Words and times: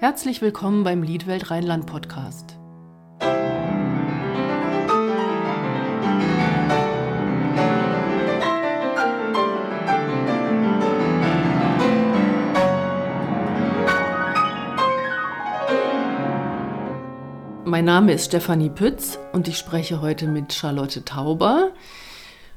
Herzlich 0.00 0.40
willkommen 0.42 0.84
beim 0.84 1.02
Liedwelt 1.02 1.50
Rheinland 1.50 1.86
Podcast. 1.86 2.56
Mein 17.64 17.84
Name 17.84 18.12
ist 18.12 18.26
Stefanie 18.26 18.70
Pütz 18.70 19.18
und 19.32 19.48
ich 19.48 19.58
spreche 19.58 20.00
heute 20.00 20.28
mit 20.28 20.52
Charlotte 20.52 21.04
Tauber, 21.04 21.72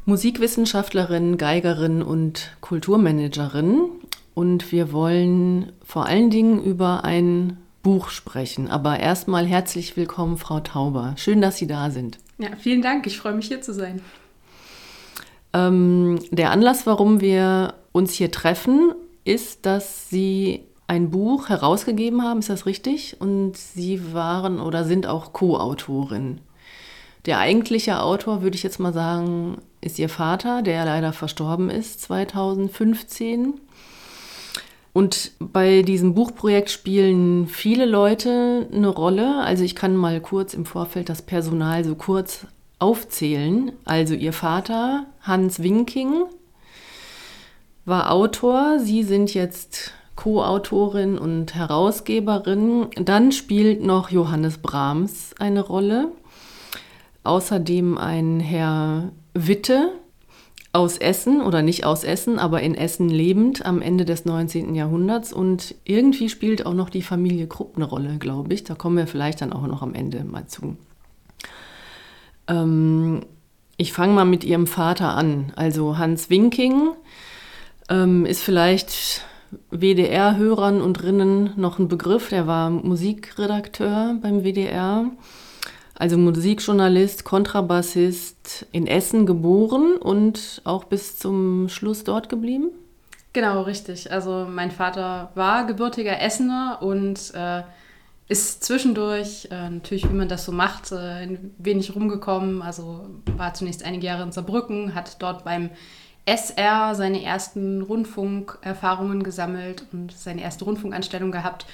Musikwissenschaftlerin, 0.05 1.38
Geigerin 1.38 2.04
und 2.04 2.55
Kulturmanagerin 2.62 3.91
und 4.34 4.71
wir 4.71 4.94
wollen 4.94 5.71
vor 5.84 6.05
allen 6.05 6.30
Dingen 6.30 6.63
über 6.63 7.03
ein 7.03 7.58
Buch 7.84 8.09
sprechen. 8.09 8.70
Aber 8.70 8.99
erstmal 8.99 9.45
herzlich 9.45 9.98
willkommen, 9.98 10.38
Frau 10.38 10.59
Tauber. 10.59 11.16
Schön, 11.17 11.41
dass 11.41 11.58
Sie 11.58 11.67
da 11.67 11.89
sind. 11.89 12.20
Ja, 12.38 12.49
vielen 12.58 12.81
Dank. 12.81 13.08
Ich 13.08 13.17
freue 13.17 13.34
mich 13.34 13.48
hier 13.48 13.62
zu 13.62 13.73
sein. 13.73 14.02
Ähm, 15.53 16.20
der 16.31 16.52
Anlass, 16.52 16.86
warum 16.86 17.22
wir 17.22 17.73
uns 17.91 18.13
hier 18.13 18.31
treffen, 18.31 18.94
ist, 19.25 19.66
dass 19.66 20.09
Sie 20.09 20.61
ein 20.88 21.09
Buch 21.09 21.50
herausgegeben 21.50 22.22
haben. 22.23 22.39
Ist 22.39 22.50
das 22.50 22.66
richtig? 22.66 23.17
Und 23.20 23.58
Sie 23.58 24.13
waren 24.13 24.59
oder 24.59 24.84
sind 24.84 25.08
auch 25.08 25.34
Co-Autorin. 25.34 26.41
Der 27.25 27.38
eigentliche 27.38 28.02
Autor, 28.02 28.41
würde 28.41 28.55
ich 28.55 28.63
jetzt 28.63 28.80
mal 28.80 28.94
sagen, 28.94 29.58
ist 29.80 30.00
Ihr 30.00 30.09
Vater, 30.09 30.61
der 30.61 30.86
leider 30.86 31.13
verstorben 31.13 31.70
ist 31.70 32.02
2015. 32.02 33.59
Und 34.94 35.31
bei 35.40 35.84
diesem 35.84 36.13
Buchprojekt 36.13 36.70
spielen 36.70 37.47
viele 37.47 37.86
Leute 37.86 38.67
eine 38.73 38.89
Rolle. 38.89 39.38
Also 39.42 39.64
ich 39.64 39.75
kann 39.75 39.95
mal 39.95 40.20
kurz 40.20 40.53
im 40.53 40.66
Vorfeld 40.66 41.08
das 41.08 41.22
Personal 41.22 41.86
so 41.86 41.95
kurz 41.95 42.45
aufzählen. 42.80 43.72
Also 43.86 44.14
ihr 44.16 44.34
Vater, 44.34 45.06
Hans 45.22 45.64
Winking, 45.64 46.23
war 47.86 48.12
Autor. 48.12 48.80
Sie 48.80 49.03
sind 49.03 49.34
jetzt 49.34 49.94
Co-Autorin 50.16 51.17
und 51.17 51.56
Herausgeberin. 51.56 52.88
Dann 52.95 53.31
spielt 53.31 53.81
noch 53.84 54.09
Johannes 54.09 54.58
Brahms 54.58 55.34
eine 55.39 55.62
Rolle. 55.62 56.09
Außerdem 57.23 57.97
ein 57.97 58.39
Herr 58.39 59.12
Witte, 59.34 59.92
aus 60.73 60.97
Essen 60.97 61.41
oder 61.41 61.61
nicht 61.61 61.86
aus 61.86 62.03
Essen, 62.03 62.39
aber 62.39 62.61
in 62.61 62.75
Essen 62.75 63.09
lebend 63.09 63.66
am 63.66 63.81
Ende 63.81 64.05
des 64.05 64.23
19. 64.25 64.73
Jahrhunderts. 64.73 65.33
Und 65.33 65.75
irgendwie 65.83 66.30
spielt 66.30 66.66
auch 66.66 66.73
noch 66.73 66.89
die 66.89 67.02
Familie 67.02 67.47
Krupp 67.47 67.75
eine 67.75 67.86
Rolle, 67.86 68.17
glaube 68.17 68.53
ich. 68.53 68.63
Da 68.63 68.75
kommen 68.75 68.97
wir 68.97 69.08
vielleicht 69.08 69.41
dann 69.41 69.52
auch 69.52 69.67
noch 69.67 69.81
am 69.81 69.94
Ende 69.94 70.23
mal 70.23 70.47
zu. 70.47 70.78
Ähm, 72.47 73.22
ich 73.75 73.91
fange 73.91 74.13
mal 74.13 74.25
mit 74.25 74.44
ihrem 74.44 74.67
Vater 74.67 75.16
an. 75.16 75.52
Also 75.55 75.97
Hans 75.97 76.30
Winking 76.30 76.91
ähm, 77.89 78.25
ist 78.25 78.41
vielleicht 78.41 79.25
WDR-Hörern 79.72 80.81
und 80.81 81.03
Rinnen 81.03 81.52
noch 81.58 81.80
ein 81.80 81.89
Begriff. 81.89 82.30
Der 82.30 82.47
war 82.47 82.69
Musikredakteur 82.69 84.17
beim 84.22 84.44
WDR 84.44 85.06
also 86.02 86.17
Musikjournalist, 86.17 87.25
Kontrabassist, 87.25 88.66
in 88.71 88.88
Essen 88.88 89.27
geboren 89.27 89.97
und 89.97 90.63
auch 90.63 90.85
bis 90.85 91.19
zum 91.19 91.69
Schluss 91.69 92.03
dort 92.03 92.27
geblieben? 92.27 92.71
Genau, 93.33 93.61
richtig. 93.61 94.11
Also 94.11 94.47
mein 94.49 94.72
Vater 94.72 95.29
war 95.35 95.67
gebürtiger 95.67 96.19
Essener 96.19 96.79
und 96.81 97.31
äh, 97.35 97.61
ist 98.27 98.63
zwischendurch, 98.63 99.47
äh, 99.52 99.69
natürlich 99.69 100.09
wie 100.09 100.16
man 100.16 100.27
das 100.27 100.44
so 100.44 100.52
macht, 100.52 100.91
äh, 100.91 100.95
ein 100.95 101.53
wenig 101.59 101.95
rumgekommen. 101.95 102.63
Also 102.63 103.06
war 103.38 103.53
zunächst 103.53 103.85
einige 103.85 104.07
Jahre 104.07 104.23
in 104.23 104.31
Saarbrücken, 104.31 104.95
hat 104.95 105.22
dort 105.22 105.44
beim 105.44 105.69
SR 106.25 106.95
seine 106.95 107.23
ersten 107.23 107.84
Rundfunkerfahrungen 107.84 109.22
gesammelt 109.22 109.85
und 109.91 110.11
seine 110.13 110.41
erste 110.41 110.66
Rundfunkanstellung 110.66 111.31
gehabt 111.31 111.67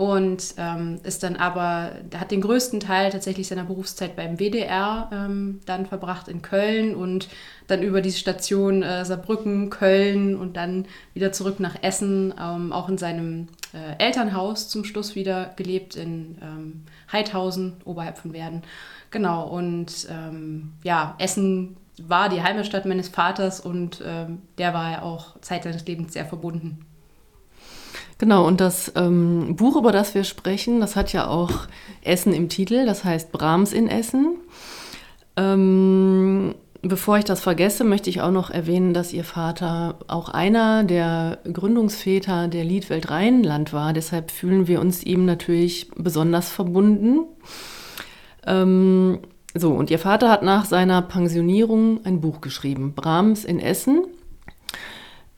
und 0.00 0.54
ähm, 0.56 0.98
ist 1.02 1.22
dann 1.22 1.36
aber, 1.36 1.90
hat 2.16 2.30
den 2.30 2.40
größten 2.40 2.80
Teil 2.80 3.10
tatsächlich 3.10 3.48
seiner 3.48 3.64
Berufszeit 3.64 4.16
beim 4.16 4.38
WDR 4.38 5.10
ähm, 5.12 5.60
dann 5.66 5.84
verbracht 5.84 6.26
in 6.28 6.40
Köln 6.40 6.94
und 6.94 7.28
dann 7.66 7.82
über 7.82 8.00
die 8.00 8.12
Station 8.12 8.82
äh, 8.82 9.04
Saarbrücken, 9.04 9.68
Köln 9.68 10.36
und 10.36 10.56
dann 10.56 10.86
wieder 11.12 11.32
zurück 11.32 11.60
nach 11.60 11.82
Essen, 11.82 12.32
ähm, 12.40 12.72
auch 12.72 12.88
in 12.88 12.96
seinem 12.96 13.48
äh, 13.74 14.02
Elternhaus 14.02 14.70
zum 14.70 14.84
Schluss 14.84 15.16
wieder 15.16 15.52
gelebt 15.56 15.96
in 15.96 16.38
ähm, 16.40 16.84
Heidhausen, 17.12 17.74
oberhalb 17.84 18.16
von 18.16 18.32
Werden. 18.32 18.62
Genau, 19.10 19.48
und 19.48 20.08
ähm, 20.10 20.72
ja, 20.82 21.14
Essen 21.18 21.76
war 22.00 22.30
die 22.30 22.42
Heimatstadt 22.42 22.86
meines 22.86 23.10
Vaters 23.10 23.60
und 23.60 24.02
ähm, 24.02 24.40
der 24.56 24.72
war 24.72 24.92
ja 24.92 25.02
auch 25.02 25.38
Zeit 25.42 25.64
seines 25.64 25.84
Lebens 25.84 26.14
sehr 26.14 26.24
verbunden. 26.24 26.86
Genau, 28.20 28.46
und 28.46 28.60
das 28.60 28.92
ähm, 28.96 29.56
Buch, 29.56 29.76
über 29.76 29.92
das 29.92 30.14
wir 30.14 30.24
sprechen, 30.24 30.78
das 30.80 30.94
hat 30.94 31.14
ja 31.14 31.26
auch 31.26 31.50
Essen 32.02 32.34
im 32.34 32.50
Titel, 32.50 32.84
das 32.84 33.02
heißt 33.02 33.32
Brahms 33.32 33.72
in 33.72 33.88
Essen. 33.88 34.36
Ähm, 35.38 36.54
bevor 36.82 37.16
ich 37.16 37.24
das 37.24 37.40
vergesse, 37.40 37.82
möchte 37.82 38.10
ich 38.10 38.20
auch 38.20 38.30
noch 38.30 38.50
erwähnen, 38.50 38.92
dass 38.92 39.14
Ihr 39.14 39.24
Vater 39.24 40.00
auch 40.06 40.28
einer 40.28 40.84
der 40.84 41.38
Gründungsväter 41.50 42.48
der 42.48 42.62
Liedwelt 42.62 43.10
Rheinland 43.10 43.72
war. 43.72 43.94
Deshalb 43.94 44.30
fühlen 44.30 44.66
wir 44.66 44.82
uns 44.82 45.02
ihm 45.02 45.24
natürlich 45.24 45.90
besonders 45.96 46.50
verbunden. 46.50 47.20
Ähm, 48.46 49.20
so, 49.54 49.72
und 49.72 49.90
Ihr 49.90 49.98
Vater 49.98 50.28
hat 50.28 50.42
nach 50.42 50.66
seiner 50.66 51.00
Pensionierung 51.00 52.04
ein 52.04 52.20
Buch 52.20 52.42
geschrieben, 52.42 52.92
Brahms 52.92 53.46
in 53.46 53.60
Essen. 53.60 54.04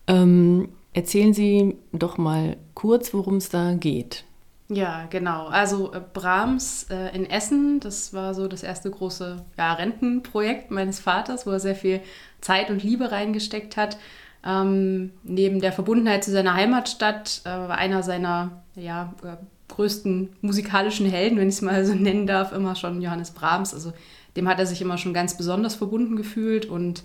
Ähm, 0.08 0.70
Erzählen 0.94 1.32
Sie 1.32 1.76
doch 1.92 2.18
mal 2.18 2.56
kurz, 2.74 3.14
worum 3.14 3.36
es 3.36 3.48
da 3.48 3.74
geht. 3.74 4.24
Ja, 4.68 5.06
genau. 5.10 5.46
Also 5.46 5.92
äh, 5.92 6.00
Brahms 6.12 6.86
äh, 6.90 7.14
in 7.14 7.28
Essen, 7.28 7.80
das 7.80 8.14
war 8.14 8.34
so 8.34 8.48
das 8.48 8.62
erste 8.62 8.90
große 8.90 9.44
ja, 9.58 9.72
Rentenprojekt 9.74 10.70
meines 10.70 11.00
Vaters, 11.00 11.46
wo 11.46 11.50
er 11.50 11.60
sehr 11.60 11.74
viel 11.74 12.00
Zeit 12.40 12.70
und 12.70 12.82
Liebe 12.82 13.10
reingesteckt 13.12 13.76
hat. 13.76 13.98
Ähm, 14.44 15.12
neben 15.22 15.60
der 15.60 15.72
Verbundenheit 15.72 16.24
zu 16.24 16.30
seiner 16.30 16.54
Heimatstadt 16.54 17.42
äh, 17.44 17.48
war 17.48 17.76
einer 17.76 18.02
seiner 18.02 18.62
ja, 18.74 19.14
äh, 19.22 19.36
größten 19.68 20.30
musikalischen 20.40 21.06
Helden, 21.06 21.38
wenn 21.38 21.48
ich 21.48 21.56
es 21.56 21.62
mal 21.62 21.84
so 21.84 21.94
nennen 21.94 22.26
darf, 22.26 22.52
immer 22.52 22.74
schon 22.74 23.02
Johannes 23.02 23.30
Brahms. 23.30 23.74
Also 23.74 23.92
dem 24.36 24.48
hat 24.48 24.58
er 24.58 24.66
sich 24.66 24.80
immer 24.80 24.98
schon 24.98 25.14
ganz 25.14 25.36
besonders 25.36 25.74
verbunden 25.74 26.16
gefühlt 26.16 26.66
und 26.66 27.02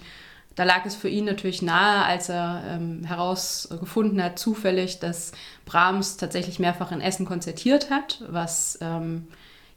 da 0.57 0.63
lag 0.63 0.85
es 0.87 0.95
für 0.95 1.07
ihn 1.07 1.25
natürlich 1.25 1.61
nahe, 1.61 2.03
als 2.03 2.29
er 2.29 2.63
ähm, 2.67 3.03
herausgefunden 3.05 4.21
hat, 4.21 4.39
zufällig, 4.39 4.97
dass 4.97 5.31
Brahms 5.65 6.17
tatsächlich 6.17 6.57
mehrfach 6.57 6.91
in 6.91 6.99
Essen 6.99 7.27
konzertiert 7.27 7.91
hat, 7.91 8.23
was 8.27 8.79
ähm, 8.81 9.27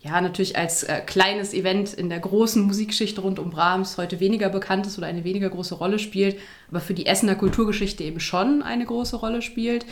ja 0.01 0.19
natürlich 0.23 0.57
als 0.57 0.83
äh, 0.83 1.03
kleines 1.05 1.53
Event 1.53 1.93
in 1.93 2.09
der 2.09 2.19
großen 2.19 2.63
Musikgeschichte 2.63 3.21
rund 3.21 3.39
um 3.39 3.51
Brahms 3.51 3.99
heute 3.99 4.21
weniger 4.21 4.49
bekannt 4.49 4.87
ist 4.87 4.97
oder 4.97 5.07
eine 5.07 5.23
weniger 5.23 5.51
große 5.51 5.75
Rolle 5.75 5.99
spielt, 5.99 6.39
aber 6.71 6.81
für 6.81 6.95
die 6.95 7.05
Essener 7.05 7.35
Kulturgeschichte 7.35 8.03
eben 8.03 8.19
schon 8.19 8.63
eine 8.63 8.87
große 8.87 9.17
Rolle 9.17 9.43
spielt 9.43 9.85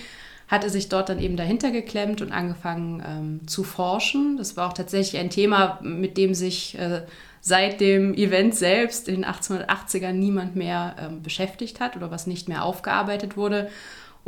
hat 0.48 0.64
er 0.64 0.70
sich 0.70 0.88
dort 0.88 1.10
dann 1.10 1.20
eben 1.20 1.36
dahinter 1.36 1.70
geklemmt 1.70 2.22
und 2.22 2.32
angefangen 2.32 3.02
ähm, 3.06 3.46
zu 3.46 3.64
forschen. 3.64 4.38
Das 4.38 4.56
war 4.56 4.68
auch 4.68 4.72
tatsächlich 4.72 5.20
ein 5.20 5.28
Thema, 5.28 5.78
mit 5.82 6.16
dem 6.16 6.32
sich 6.32 6.78
äh, 6.78 7.02
seit 7.40 7.80
dem 7.80 8.14
Event 8.14 8.54
selbst 8.54 9.08
in 9.08 9.22
den 9.22 9.24
1880ern 9.24 10.12
niemand 10.12 10.56
mehr 10.56 10.96
ähm, 11.00 11.22
beschäftigt 11.22 11.80
hat 11.80 11.96
oder 11.96 12.10
was 12.10 12.26
nicht 12.26 12.48
mehr 12.48 12.64
aufgearbeitet 12.64 13.36
wurde. 13.36 13.70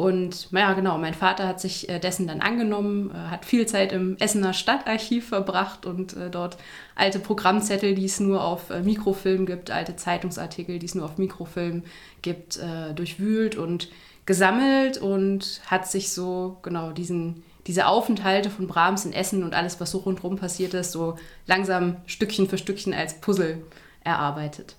Und 0.00 0.50
ja, 0.52 0.72
genau, 0.72 0.96
mein 0.96 1.12
Vater 1.12 1.46
hat 1.46 1.60
sich 1.60 1.90
äh, 1.90 1.98
dessen 1.98 2.26
dann 2.26 2.40
angenommen, 2.40 3.10
äh, 3.10 3.30
hat 3.30 3.44
viel 3.44 3.66
Zeit 3.66 3.92
im 3.92 4.16
Essener 4.18 4.54
Stadtarchiv 4.54 5.28
verbracht 5.28 5.84
und 5.84 6.16
äh, 6.16 6.30
dort 6.30 6.56
alte 6.94 7.18
Programmzettel, 7.18 7.94
die 7.94 8.06
es 8.06 8.18
nur 8.18 8.42
auf 8.42 8.70
Mikrofilm 8.70 9.44
gibt, 9.44 9.70
alte 9.70 9.96
Zeitungsartikel, 9.96 10.78
die 10.78 10.86
es 10.86 10.94
nur 10.94 11.04
auf 11.04 11.18
Mikrofilm 11.18 11.84
gibt, 12.22 12.60
durchwühlt 12.94 13.56
und 13.56 13.88
gesammelt 14.26 14.98
und 14.98 15.62
hat 15.66 15.86
sich 15.86 16.12
so 16.12 16.58
genau 16.62 16.92
diesen 16.92 17.42
diese 17.66 17.86
Aufenthalte 17.86 18.50
von 18.50 18.66
Brahms 18.66 19.04
in 19.04 19.12
Essen 19.12 19.42
und 19.42 19.54
alles, 19.54 19.80
was 19.80 19.90
so 19.90 19.98
rundherum 19.98 20.36
passiert 20.36 20.74
ist, 20.74 20.92
so 20.92 21.16
langsam 21.46 21.96
Stückchen 22.06 22.48
für 22.48 22.58
Stückchen 22.58 22.94
als 22.94 23.20
Puzzle 23.20 23.62
erarbeitet. 24.02 24.76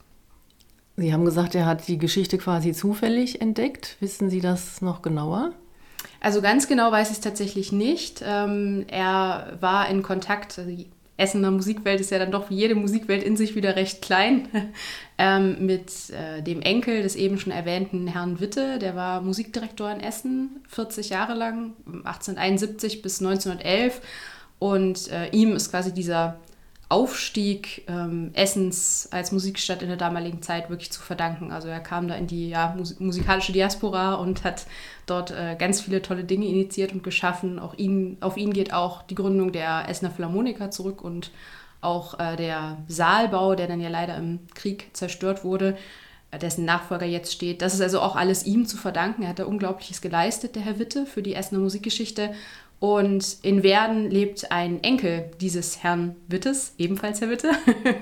Sie 0.98 1.14
haben 1.14 1.26
gesagt, 1.26 1.56
er 1.56 1.66
hat 1.66 1.88
die 1.88 1.98
Geschichte 1.98 2.38
quasi 2.38 2.74
zufällig 2.74 3.42
entdeckt. 3.42 3.98
Wissen 4.00 4.30
Sie 4.30 4.42
das 4.42 4.82
noch 4.82 5.02
genauer? 5.02 5.54
Also 6.20 6.42
ganz 6.42 6.68
genau 6.68 6.92
weiß 6.92 7.10
ich 7.10 7.18
es 7.18 7.22
tatsächlich 7.22 7.72
nicht. 7.72 8.24
Ähm, 8.26 8.86
er 8.88 9.58
war 9.60 9.88
in 9.90 10.04
Kontakt, 10.04 10.60
also 10.60 10.72
Essener 11.18 11.52
Musikwelt 11.52 12.00
ist 12.00 12.12
ja 12.12 12.20
dann 12.20 12.32
doch 12.32 12.50
wie 12.50 12.56
jede 12.56 12.76
Musikwelt 12.76 13.24
in 13.24 13.38
sich 13.38 13.56
wieder 13.56 13.76
recht 13.76 14.02
klein, 14.02 14.48
ähm, 15.18 15.66
mit 15.66 16.10
äh, 16.10 16.42
dem 16.42 16.62
Enkel 16.62 17.04
des 17.04 17.16
eben 17.16 17.38
schon 17.38 17.52
erwähnten 17.52 18.08
Herrn 18.08 18.40
Witte, 18.40 18.80
der 18.80 18.96
war 18.96 19.22
Musikdirektor 19.22 19.92
in 19.92 20.00
Essen, 20.00 20.62
40 20.68 21.10
Jahre 21.10 21.34
lang, 21.34 21.74
1871 21.86 23.02
bis 23.02 23.22
1911. 23.22 24.02
Und 24.60 25.12
äh, 25.12 25.30
ihm 25.30 25.56
ist 25.56 25.72
quasi 25.72 25.92
dieser 25.92 26.40
Aufstieg 26.92 27.86
ähm, 27.88 28.32
Essens 28.34 29.08
als 29.12 29.32
Musikstadt 29.32 29.82
in 29.82 29.88
der 29.88 29.96
damaligen 29.96 30.42
Zeit 30.42 30.70
wirklich 30.70 30.92
zu 30.92 31.02
verdanken. 31.02 31.54
Also 31.54 31.70
er 31.70 31.80
kam 31.80 32.10
da 32.10 32.16
in 32.16 32.28
die 32.28 32.50
ja, 32.50 32.76
mus 32.78 33.00
musikalische 33.00 33.54
Diaspora 33.54 34.16
und 34.16 34.44
hat 34.44 34.66
dort 35.06 35.32
äh, 35.32 35.56
ganz 35.58 35.80
viele 35.80 36.02
tolle 36.02 36.26
Dinge 36.26 36.48
initiiert 36.48 36.92
und 36.92 37.02
geschaffen. 37.02 37.60
Auch 37.60 37.76
ihn, 37.76 38.18
auf 38.20 38.36
ihn 38.36 38.52
geht 38.52 38.74
auch 38.74 39.04
die 39.04 39.16
Gründung 39.16 39.54
der 39.54 39.88
Essener 39.88 40.12
Philharmoniker 40.12 40.70
zurück 40.70 41.02
und 41.02 41.32
auch 41.80 42.20
äh, 42.20 42.36
der 42.36 42.78
Saalbau, 42.90 43.56
der 43.56 43.68
dann 43.68 43.80
ja 43.80 43.90
leider 43.90 44.18
im 44.18 44.40
Krieg 44.54 44.90
zerstört 44.92 45.46
wurde, 45.46 45.78
dessen 46.40 46.66
Nachfolger 46.66 47.06
jetzt 47.06 47.32
steht. 47.32 47.62
Das 47.62 47.74
ist 47.74 47.82
also 47.82 48.02
auch 48.02 48.18
alles 48.18 48.46
ihm 48.46 48.66
zu 48.66 48.76
verdanken. 48.76 49.24
Er 49.24 49.30
hat 49.30 49.40
da 49.40 49.46
Unglaubliches 49.46 50.02
geleistet, 50.02 50.56
der 50.56 50.62
Herr 50.64 50.80
Witte, 50.80 51.06
für 51.06 51.22
die 51.22 51.36
Essener 51.36 51.62
Musikgeschichte. 51.62 52.34
Und 52.82 53.38
in 53.44 53.62
Werden 53.62 54.10
lebt 54.10 54.52
ein 54.52 54.84
Enkel 54.84 55.30
dieses 55.40 55.84
Herrn 55.84 56.16
Wittes, 56.28 56.74
ebenfalls 56.80 57.22
Herr 57.22 57.30
Witte, 57.30 57.52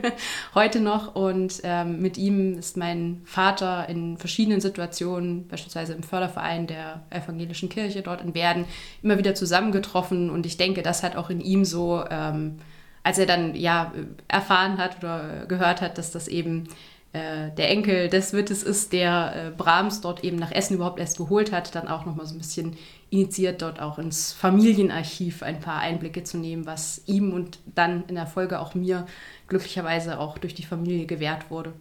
heute 0.56 0.80
noch. 0.80 1.16
Und 1.16 1.60
ähm, 1.64 2.02
mit 2.02 2.18
ihm 2.18 2.58
ist 2.58 2.78
mein 2.78 3.20
Vater 3.26 3.90
in 3.90 4.18
verschiedenen 4.18 4.62
Situationen, 4.62 5.50
beispielsweise 5.50 5.92
im 5.92 6.02
Förderverein 6.02 6.66
der 6.66 7.04
evangelischen 7.10 7.68
Kirche 7.68 8.02
dort 8.02 8.22
in 8.22 8.34
Werden, 8.34 8.64
immer 9.04 9.18
wieder 9.18 9.36
zusammengetroffen. 9.36 10.30
Und 10.30 10.46
ich 10.46 10.56
denke, 10.56 10.82
das 10.82 11.04
hat 11.04 11.18
auch 11.18 11.30
in 11.30 11.42
ihm 11.42 11.66
so, 11.66 12.06
ähm, 12.10 12.60
als 13.04 13.18
er 13.18 13.25
dann 13.25 13.56
ja 13.56 13.92
erfahren 14.30 14.78
hat 14.78 15.00
oder 15.00 15.46
gehört 15.50 15.82
hat, 15.82 15.98
dass 15.98 16.12
das 16.12 16.30
eben 16.30 16.70
äh, 17.12 17.50
der 17.58 17.70
Enkel 17.70 18.08
des 18.08 18.34
Wittes 18.34 18.62
ist, 18.62 18.94
der 18.94 19.34
äh, 19.36 19.52
Brahms 19.56 20.02
dort 20.02 20.24
eben 20.24 20.38
nach 20.38 20.52
Essen 20.52 20.76
überhaupt 20.76 21.00
erst 21.00 21.18
geholt 21.18 21.52
hat, 21.52 21.74
dann 21.74 21.88
auch 21.88 22.06
nochmal 22.06 22.28
so 22.28 22.36
ein 22.36 22.38
bisschen 22.38 22.78
initiiert, 23.10 23.64
dort 23.64 23.82
auch 23.82 23.98
ins 23.98 24.32
Familienarchiv 24.32 25.42
ein 25.42 25.60
paar 25.60 25.80
Einblicke 25.80 26.24
zu 26.24 26.38
nehmen, 26.38 26.68
was 26.68 27.02
ihm 27.08 27.34
und 27.34 27.58
dann 27.74 28.04
in 28.08 28.16
der 28.16 28.28
Folge 28.28 28.60
auch 28.60 28.76
mir 28.76 29.08
glücklicherweise 29.48 30.20
auch 30.20 30.38
durch 30.38 30.54
die 30.54 30.66
Familie 30.66 31.08
gewährt 31.08 31.50
wurde. 31.50 31.74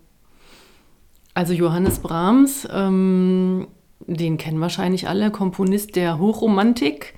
Also 1.34 1.52
Johannes 1.52 1.98
Brahms, 1.98 2.66
ähm, 2.72 3.68
den 4.06 4.38
kennen 4.38 4.60
wahrscheinlich 4.62 5.08
alle, 5.08 5.30
Komponist 5.30 5.94
der 5.94 6.18
Hochromantik, 6.18 7.14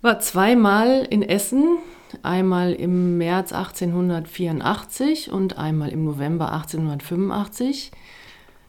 war 0.00 0.18
zweimal 0.18 1.06
in 1.08 1.22
Essen 1.22 1.78
einmal 2.22 2.72
im 2.72 3.18
März 3.18 3.52
1884 3.52 5.30
und 5.30 5.58
einmal 5.58 5.90
im 5.90 6.04
November 6.04 6.52
1885. 6.52 7.90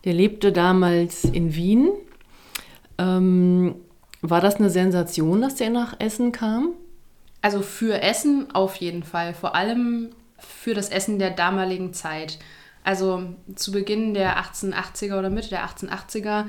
Der 0.06 0.14
lebte 0.14 0.52
damals 0.52 1.24
in 1.24 1.56
Wien. 1.56 1.90
Ähm, 2.98 3.76
war 4.22 4.42
das 4.42 4.56
eine 4.56 4.70
Sensation, 4.70 5.42
dass 5.42 5.56
der 5.56 5.70
nach 5.70 6.00
Essen 6.00 6.32
kam? 6.32 6.70
Also 7.42 7.62
für 7.62 8.02
Essen 8.02 8.54
auf 8.54 8.76
jeden 8.78 9.04
Fall, 9.04 9.34
vor 9.34 9.56
allem 9.56 10.12
für 10.38 10.74
das 10.74 10.90
Essen 10.90 11.20
der 11.20 11.32
damaligen 11.32 11.94
Zeit. 11.94 12.40
Also 12.84 13.24
zu 13.56 13.72
Beginn 13.72 14.14
der 14.14 14.38
1880er 14.42 15.20
oder 15.20 15.30
Mitte 15.30 15.50
der 15.50 15.66
1880er 15.66 16.46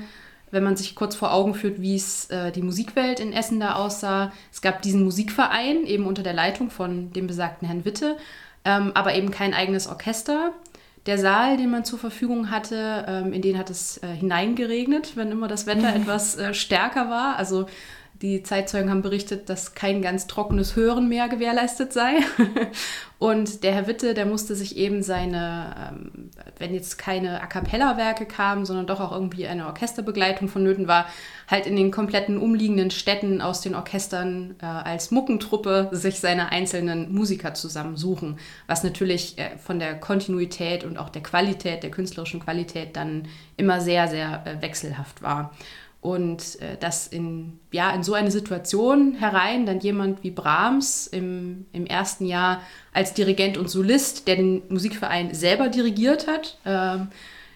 wenn 0.55 0.63
man 0.63 0.77
sich 0.77 0.95
kurz 0.95 1.15
vor 1.15 1.33
Augen 1.33 1.53
führt, 1.53 1.81
wie 1.81 1.95
es 1.95 2.29
äh, 2.29 2.51
die 2.51 2.61
Musikwelt 2.61 3.19
in 3.19 3.33
Essen 3.33 3.59
da 3.59 3.75
aussah. 3.75 4.31
Es 4.51 4.61
gab 4.61 4.81
diesen 4.81 5.03
Musikverein, 5.03 5.85
eben 5.85 6.07
unter 6.07 6.23
der 6.23 6.33
Leitung 6.33 6.71
von 6.71 7.11
dem 7.11 7.27
besagten 7.27 7.67
Herrn 7.67 7.85
Witte, 7.85 8.17
ähm, 8.63 8.91
aber 8.95 9.13
eben 9.15 9.29
kein 9.29 9.53
eigenes 9.53 9.87
Orchester. 9.87 10.53
Der 11.05 11.19
Saal, 11.19 11.57
den 11.57 11.69
man 11.69 11.85
zur 11.85 11.99
Verfügung 11.99 12.49
hatte, 12.49 13.05
ähm, 13.07 13.33
in 13.33 13.41
den 13.41 13.57
hat 13.59 13.69
es 13.69 14.01
äh, 14.01 14.07
hineingeregnet, 14.07 15.15
wenn 15.15 15.31
immer 15.31 15.47
das 15.47 15.67
Wetter 15.67 15.93
etwas 15.95 16.37
äh, 16.37 16.53
stärker 16.53 17.09
war. 17.09 17.35
Also 17.35 17.67
die 18.21 18.43
Zeitzeugen 18.43 18.89
haben 18.89 19.01
berichtet, 19.01 19.49
dass 19.49 19.75
kein 19.75 20.01
ganz 20.01 20.27
trockenes 20.27 20.75
Hören 20.75 21.09
mehr 21.09 21.27
gewährleistet 21.27 21.91
sei. 21.91 22.15
Und 23.19 23.63
der 23.63 23.73
Herr 23.73 23.87
Witte, 23.87 24.13
der 24.13 24.25
musste 24.25 24.55
sich 24.55 24.77
eben 24.77 25.01
seine, 25.01 25.91
ähm, 25.91 26.31
wenn 26.57 26.73
jetzt 26.73 26.97
keine 26.97 27.41
A 27.41 27.47
cappella-Werke 27.47 28.25
kamen, 28.25 28.65
sondern 28.65 28.87
doch 28.87 28.99
auch 28.99 29.11
irgendwie 29.11 29.47
eine 29.47 29.67
Orchesterbegleitung 29.67 30.47
vonnöten 30.47 30.87
war, 30.87 31.07
halt 31.49 31.65
in 31.65 31.75
den 31.75 31.91
kompletten 31.91 32.37
umliegenden 32.37 32.91
Städten 32.91 33.41
aus 33.41 33.61
den 33.61 33.75
Orchestern 33.75 34.55
äh, 34.61 34.65
als 34.65 35.11
Muckentruppe 35.11 35.89
sich 35.91 36.19
seine 36.19 36.51
einzelnen 36.51 37.13
Musiker 37.13 37.53
zusammensuchen. 37.53 38.37
Was 38.67 38.83
natürlich 38.83 39.37
äh, 39.37 39.57
von 39.57 39.79
der 39.79 39.99
Kontinuität 39.99 40.83
und 40.83 40.97
auch 40.97 41.09
der 41.09 41.23
Qualität, 41.23 41.83
der 41.83 41.91
künstlerischen 41.91 42.39
Qualität 42.39 42.95
dann 42.95 43.27
immer 43.57 43.81
sehr, 43.81 44.07
sehr 44.07 44.45
äh, 44.45 44.61
wechselhaft 44.61 45.21
war. 45.21 45.51
Und 46.05 46.61
äh, 46.61 46.77
dass 46.79 47.07
in, 47.07 47.59
ja, 47.71 47.89
in 47.89 48.03
so 48.03 48.13
eine 48.13 48.29
Situation 48.29 49.15
herein 49.15 49.65
dann 49.65 49.79
jemand 49.79 50.23
wie 50.23 50.29
Brahms 50.29 51.07
im, 51.07 51.65
im 51.73 51.87
ersten 51.87 52.27
Jahr 52.27 52.61
als 52.93 53.15
Dirigent 53.15 53.57
und 53.57 53.71
Solist, 53.71 54.27
der 54.27 54.35
den 54.35 54.61
Musikverein 54.69 55.33
selber 55.33 55.67
dirigiert 55.67 56.27
hat, 56.27 56.59
äh, 56.63 56.99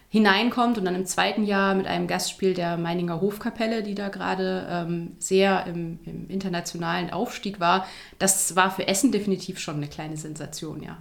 hineinkommt 0.08 0.78
und 0.78 0.84
dann 0.84 0.96
im 0.96 1.06
zweiten 1.06 1.44
Jahr 1.44 1.76
mit 1.76 1.86
einem 1.86 2.08
Gastspiel 2.08 2.52
der 2.52 2.76
Meininger 2.76 3.20
Hofkapelle, 3.20 3.84
die 3.84 3.94
da 3.94 4.08
gerade 4.08 4.66
ähm, 4.68 5.12
sehr 5.20 5.66
im, 5.68 6.00
im, 6.04 6.28
internationalen 6.28 7.10
Aufstieg 7.10 7.60
war, 7.60 7.86
das 8.18 8.56
war 8.56 8.72
für 8.72 8.88
Essen 8.88 9.12
definitiv 9.12 9.60
schon 9.60 9.76
eine 9.76 9.86
kleine 9.86 10.16
Sensation, 10.16 10.82
ja. 10.82 10.98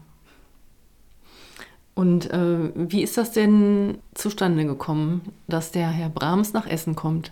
Und 1.95 2.29
äh, 2.29 2.71
wie 2.75 3.01
ist 3.01 3.17
das 3.17 3.31
denn 3.31 3.97
zustande 4.13 4.65
gekommen, 4.65 5.33
dass 5.47 5.71
der 5.71 5.89
Herr 5.89 6.09
Brahms 6.09 6.53
nach 6.53 6.67
Essen 6.67 6.95
kommt? 6.95 7.31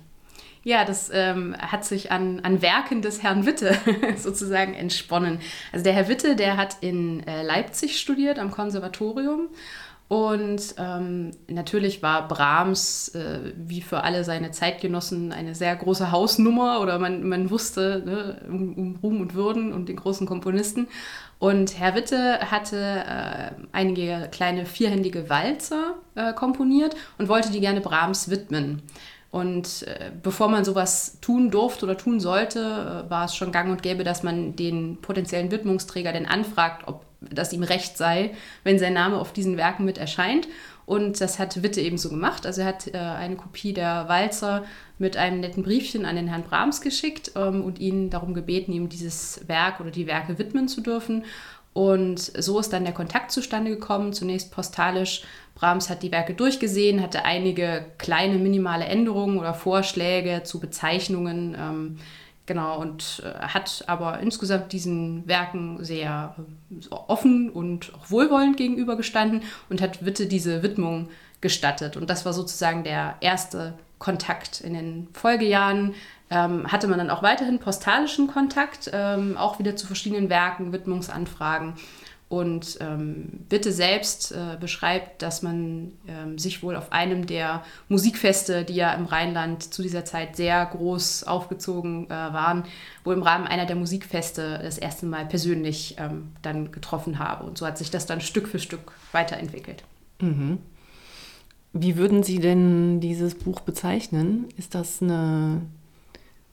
Ja, 0.67 0.83
das 0.83 1.09
ähm, 1.13 1.55
hat 1.57 1.85
sich 1.85 2.11
an, 2.11 2.41
an 2.41 2.61
Werken 2.61 3.01
des 3.01 3.23
Herrn 3.23 3.45
Witte 3.45 3.77
sozusagen 4.17 4.73
entsponnen. 4.73 5.39
Also 5.71 5.85
der 5.85 5.93
Herr 5.93 6.09
Witte, 6.09 6.35
der 6.35 6.57
hat 6.57 6.75
in 6.81 7.25
äh, 7.25 7.41
Leipzig 7.41 7.97
studiert 7.97 8.37
am 8.37 8.51
Konservatorium 8.51 9.47
und 10.09 10.75
ähm, 10.77 11.31
natürlich 11.47 12.03
war 12.03 12.27
Brahms, 12.27 13.15
äh, 13.15 13.53
wie 13.55 13.79
für 13.79 14.03
alle 14.03 14.25
seine 14.25 14.51
Zeitgenossen, 14.51 15.31
eine 15.31 15.55
sehr 15.55 15.73
große 15.73 16.11
Hausnummer 16.11 16.81
oder 16.81 16.99
man, 16.99 17.23
man 17.27 17.49
wusste 17.49 18.03
ne, 18.05 18.41
um, 18.49 18.73
um, 18.73 18.95
Ruhm 19.01 19.21
und 19.21 19.35
Würden 19.35 19.71
und 19.71 19.87
den 19.87 19.95
großen 19.95 20.27
Komponisten. 20.27 20.89
Und 21.39 21.79
Herr 21.79 21.95
Witte 21.95 22.39
hatte 22.51 22.77
äh, 22.77 23.51
einige 23.71 24.27
kleine 24.33 24.65
vierhändige 24.65 25.29
Walzer 25.29 25.95
äh, 26.15 26.33
komponiert 26.33 26.97
und 27.17 27.29
wollte 27.29 27.51
die 27.51 27.61
gerne 27.61 27.79
Brahms 27.79 28.29
widmen. 28.29 28.81
Und 29.29 29.83
äh, 29.83 30.11
bevor 30.23 30.47
man 30.47 30.63
sowas 30.63 31.17
tun 31.21 31.51
durfte 31.51 31.85
oder 31.85 31.97
tun 31.97 32.19
sollte, 32.19 33.05
äh, 33.05 33.09
war 33.09 33.25
es 33.25 33.35
schon 33.35 33.51
gang 33.51 33.69
und 33.69 33.83
gäbe, 33.83 34.03
dass 34.03 34.23
man 34.23 34.55
den 34.55 34.97
potenziellen 35.01 35.51
Widmungsträger 35.51 36.13
denn 36.13 36.25
anfragt, 36.25 36.87
ob 36.87 37.05
das 37.19 37.51
ihm 37.51 37.63
recht 37.63 37.97
sei, 37.97 38.31
wenn 38.63 38.79
sein 38.79 38.93
Name 38.93 39.17
auf 39.19 39.33
diesen 39.33 39.57
Werken 39.57 39.85
mit 39.85 39.97
erscheint. 39.97 40.47
Und 40.85 41.19
das 41.19 41.37
hat 41.37 41.63
Witte 41.63 41.81
eben 41.81 41.97
so 41.97 42.09
gemacht. 42.09 42.45
Also 42.45 42.61
er 42.61 42.67
hat 42.67 42.87
äh, 42.87 42.97
eine 42.97 43.35
Kopie 43.35 43.73
der 43.73 44.07
Walzer 44.07 44.63
mit 44.97 45.17
einem 45.17 45.41
netten 45.41 45.63
Briefchen 45.63 46.05
an 46.05 46.15
den 46.15 46.29
Herrn 46.29 46.43
Brahms 46.43 46.79
geschickt 46.79 47.33
ähm, 47.35 47.61
und 47.61 47.79
ihn 47.79 48.09
darum 48.09 48.33
gebeten, 48.33 48.71
ihm 48.71 48.87
dieses 48.87 49.41
Werk 49.47 49.81
oder 49.81 49.91
die 49.91 50.07
Werke 50.07 50.39
widmen 50.39 50.69
zu 50.69 50.79
dürfen. 50.79 51.25
Und 51.77 52.19
so 52.19 52.59
ist 52.59 52.73
dann 52.73 52.85
der 52.85 52.93
Kontakt 52.95 53.31
zustande 53.31 53.69
gekommen, 53.69 54.11
zunächst 54.11 54.51
postalisch. 54.51 55.21
Brahms 55.53 55.91
hat 55.91 56.01
die 56.01 56.11
Werke 56.11 56.33
durchgesehen, 56.33 57.03
hatte 57.03 57.23
einige 57.23 57.85
kleine 57.99 58.39
minimale 58.39 58.85
Änderungen 58.85 59.37
oder 59.37 59.53
Vorschläge 59.53 60.41
zu 60.41 60.59
Bezeichnungen. 60.59 61.55
Ähm, 61.55 61.99
genau, 62.47 62.81
und 62.81 63.21
äh, 63.23 63.45
hat 63.45 63.83
aber 63.85 64.21
insgesamt 64.21 64.73
diesen 64.73 65.27
Werken 65.27 65.83
sehr 65.85 66.33
äh, 66.39 66.87
offen 66.89 67.51
und 67.51 67.93
auch 67.93 68.09
wohlwollend 68.09 68.57
gegenübergestanden 68.57 69.43
und 69.69 69.79
hat 69.79 70.03
Witte 70.03 70.25
diese 70.25 70.63
Widmung 70.63 71.09
gestattet. 71.41 71.95
Und 71.95 72.09
das 72.09 72.25
war 72.25 72.33
sozusagen 72.33 72.85
der 72.85 73.17
erste 73.21 73.75
Kontakt 73.99 74.61
in 74.61 74.73
den 74.73 75.09
Folgejahren 75.13 75.93
ähm, 76.29 76.71
hatte 76.71 76.87
man 76.87 76.97
dann 76.97 77.09
auch 77.09 77.23
weiterhin 77.23 77.59
postalischen 77.59 78.27
Kontakt, 78.27 78.89
ähm, 78.93 79.37
auch 79.37 79.59
wieder 79.59 79.75
zu 79.75 79.87
verschiedenen 79.87 80.29
Werken, 80.29 80.73
Widmungsanfragen. 80.73 81.73
Und 82.29 82.79
ähm, 82.81 83.45
Witte 83.49 83.71
selbst 83.71 84.33
äh, 84.33 84.57
beschreibt, 84.59 85.21
dass 85.21 85.43
man 85.43 85.93
ähm, 86.09 86.37
sich 86.37 86.61
wohl 86.61 86.75
auf 86.75 86.91
einem 86.91 87.25
der 87.25 87.63
Musikfeste, 87.87 88.65
die 88.65 88.75
ja 88.75 88.91
im 88.95 89.05
Rheinland 89.05 89.73
zu 89.73 89.81
dieser 89.81 90.03
Zeit 90.03 90.35
sehr 90.35 90.65
groß 90.65 91.23
aufgezogen 91.23 92.07
äh, 92.07 92.09
waren, 92.09 92.65
wohl 93.05 93.15
im 93.15 93.23
Rahmen 93.23 93.47
einer 93.47 93.65
der 93.65 93.77
Musikfeste 93.77 94.59
das 94.61 94.77
erste 94.77 95.05
Mal 95.05 95.25
persönlich 95.25 95.95
ähm, 95.99 96.33
dann 96.41 96.73
getroffen 96.73 97.17
habe. 97.17 97.45
Und 97.45 97.57
so 97.57 97.65
hat 97.65 97.77
sich 97.77 97.91
das 97.91 98.05
dann 98.05 98.19
Stück 98.19 98.49
für 98.49 98.59
Stück 98.59 98.91
weiterentwickelt. 99.13 99.85
Mhm. 100.19 100.57
Wie 101.71 101.95
würden 101.95 102.23
Sie 102.23 102.39
denn 102.39 102.99
dieses 102.99 103.35
Buch 103.35 103.61
bezeichnen? 103.61 104.47
Ist 104.57 104.75
das 104.75 105.01
eine 105.01 105.61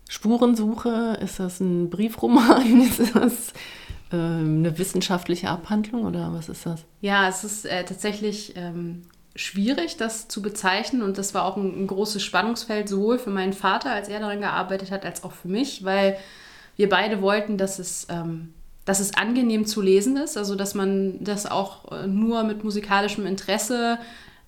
Spurensuche? 0.08 1.18
Ist 1.22 1.40
das 1.40 1.60
ein 1.60 1.90
Briefroman? 1.90 2.80
Ist 2.88 3.14
das 3.14 3.52
ähm, 4.12 4.58
eine 4.58 4.78
wissenschaftliche 4.78 5.48
Abhandlung 5.48 6.04
oder 6.04 6.32
was 6.32 6.48
ist 6.48 6.66
das? 6.66 6.84
Ja, 7.00 7.28
es 7.28 7.42
ist 7.42 7.64
äh, 7.64 7.84
tatsächlich 7.84 8.54
ähm, 8.56 9.02
schwierig, 9.34 9.96
das 9.96 10.28
zu 10.28 10.42
bezeichnen 10.42 11.02
und 11.02 11.18
das 11.18 11.34
war 11.34 11.44
auch 11.44 11.56
ein, 11.56 11.82
ein, 11.82 11.86
großes 11.86 12.22
Spannungsfeld 12.22 12.88
sowohl 12.88 13.18
für 13.18 13.30
meinen 13.30 13.52
Vater, 13.52 13.90
als 13.90 14.08
er 14.08 14.20
daran 14.20 14.40
gearbeitet 14.40 14.90
hat, 14.90 15.04
als 15.04 15.24
auch 15.24 15.32
für 15.32 15.48
mich, 15.48 15.84
weil 15.84 16.16
wir 16.76 16.88
beide 16.88 17.22
wollten, 17.22 17.58
dass 17.58 17.78
es, 17.78 18.06
ähm, 18.10 18.52
dass 18.84 19.00
es 19.00 19.14
angenehm 19.14 19.66
zu 19.66 19.80
lesen 19.80 20.16
ist, 20.16 20.36
also 20.36 20.54
dass 20.54 20.74
man 20.74 21.22
das 21.24 21.46
auch 21.46 21.90
äh, 21.90 22.06
nur 22.06 22.44
mit 22.44 22.62
musikalischem 22.62 23.26
Interesse 23.26 23.98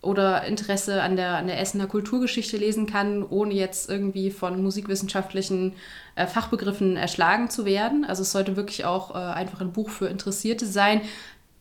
oder 0.07 0.45
Interesse 0.45 1.03
an 1.03 1.17
der, 1.17 1.37
an 1.37 1.47
der 1.47 1.61
Essener 1.61 1.87
Kulturgeschichte 1.87 2.57
lesen 2.57 2.87
kann, 2.87 3.23
ohne 3.23 3.55
jetzt 3.55 3.91
irgendwie 3.91 4.31
von 4.31 4.63
musikwissenschaftlichen 4.63 5.75
äh, 6.15 6.27
Fachbegriffen 6.27 6.97
erschlagen 6.97 7.51
zu 7.51 7.65
werden. 7.65 8.05
Also 8.05 8.23
es 8.23 8.33
sollte 8.33 8.57
wirklich 8.57 8.85
auch 8.85 9.15
äh, 9.15 9.19
einfach 9.19 9.61
ein 9.61 9.73
Buch 9.73 9.91
für 9.91 10.07
Interessierte 10.07 10.67
sein, 10.67 11.03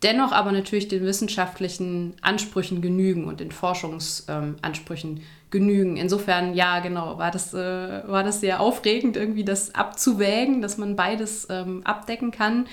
dennoch 0.02 0.32
aber 0.32 0.52
natürlich 0.52 0.88
den 0.88 1.04
wissenschaftlichen 1.04 2.14
Ansprüchen 2.22 2.80
genügen 2.80 3.24
und 3.24 3.40
den 3.40 3.50
Forschungsansprüchen 3.52 5.16
ähm, 5.16 5.22
genügen. 5.50 5.96
Insofern, 5.96 6.54
ja, 6.54 6.80
genau, 6.80 7.18
war 7.18 7.30
das, 7.30 7.54
äh, 7.54 8.02
war 8.06 8.22
das 8.22 8.40
sehr 8.40 8.60
aufregend, 8.60 9.16
irgendwie 9.16 9.44
das 9.44 9.74
abzuwägen, 9.74 10.60
dass 10.60 10.78
man 10.78 10.96
beides 10.96 11.46
ähm, 11.50 11.82
abdecken 11.84 12.30
kann. 12.30 12.66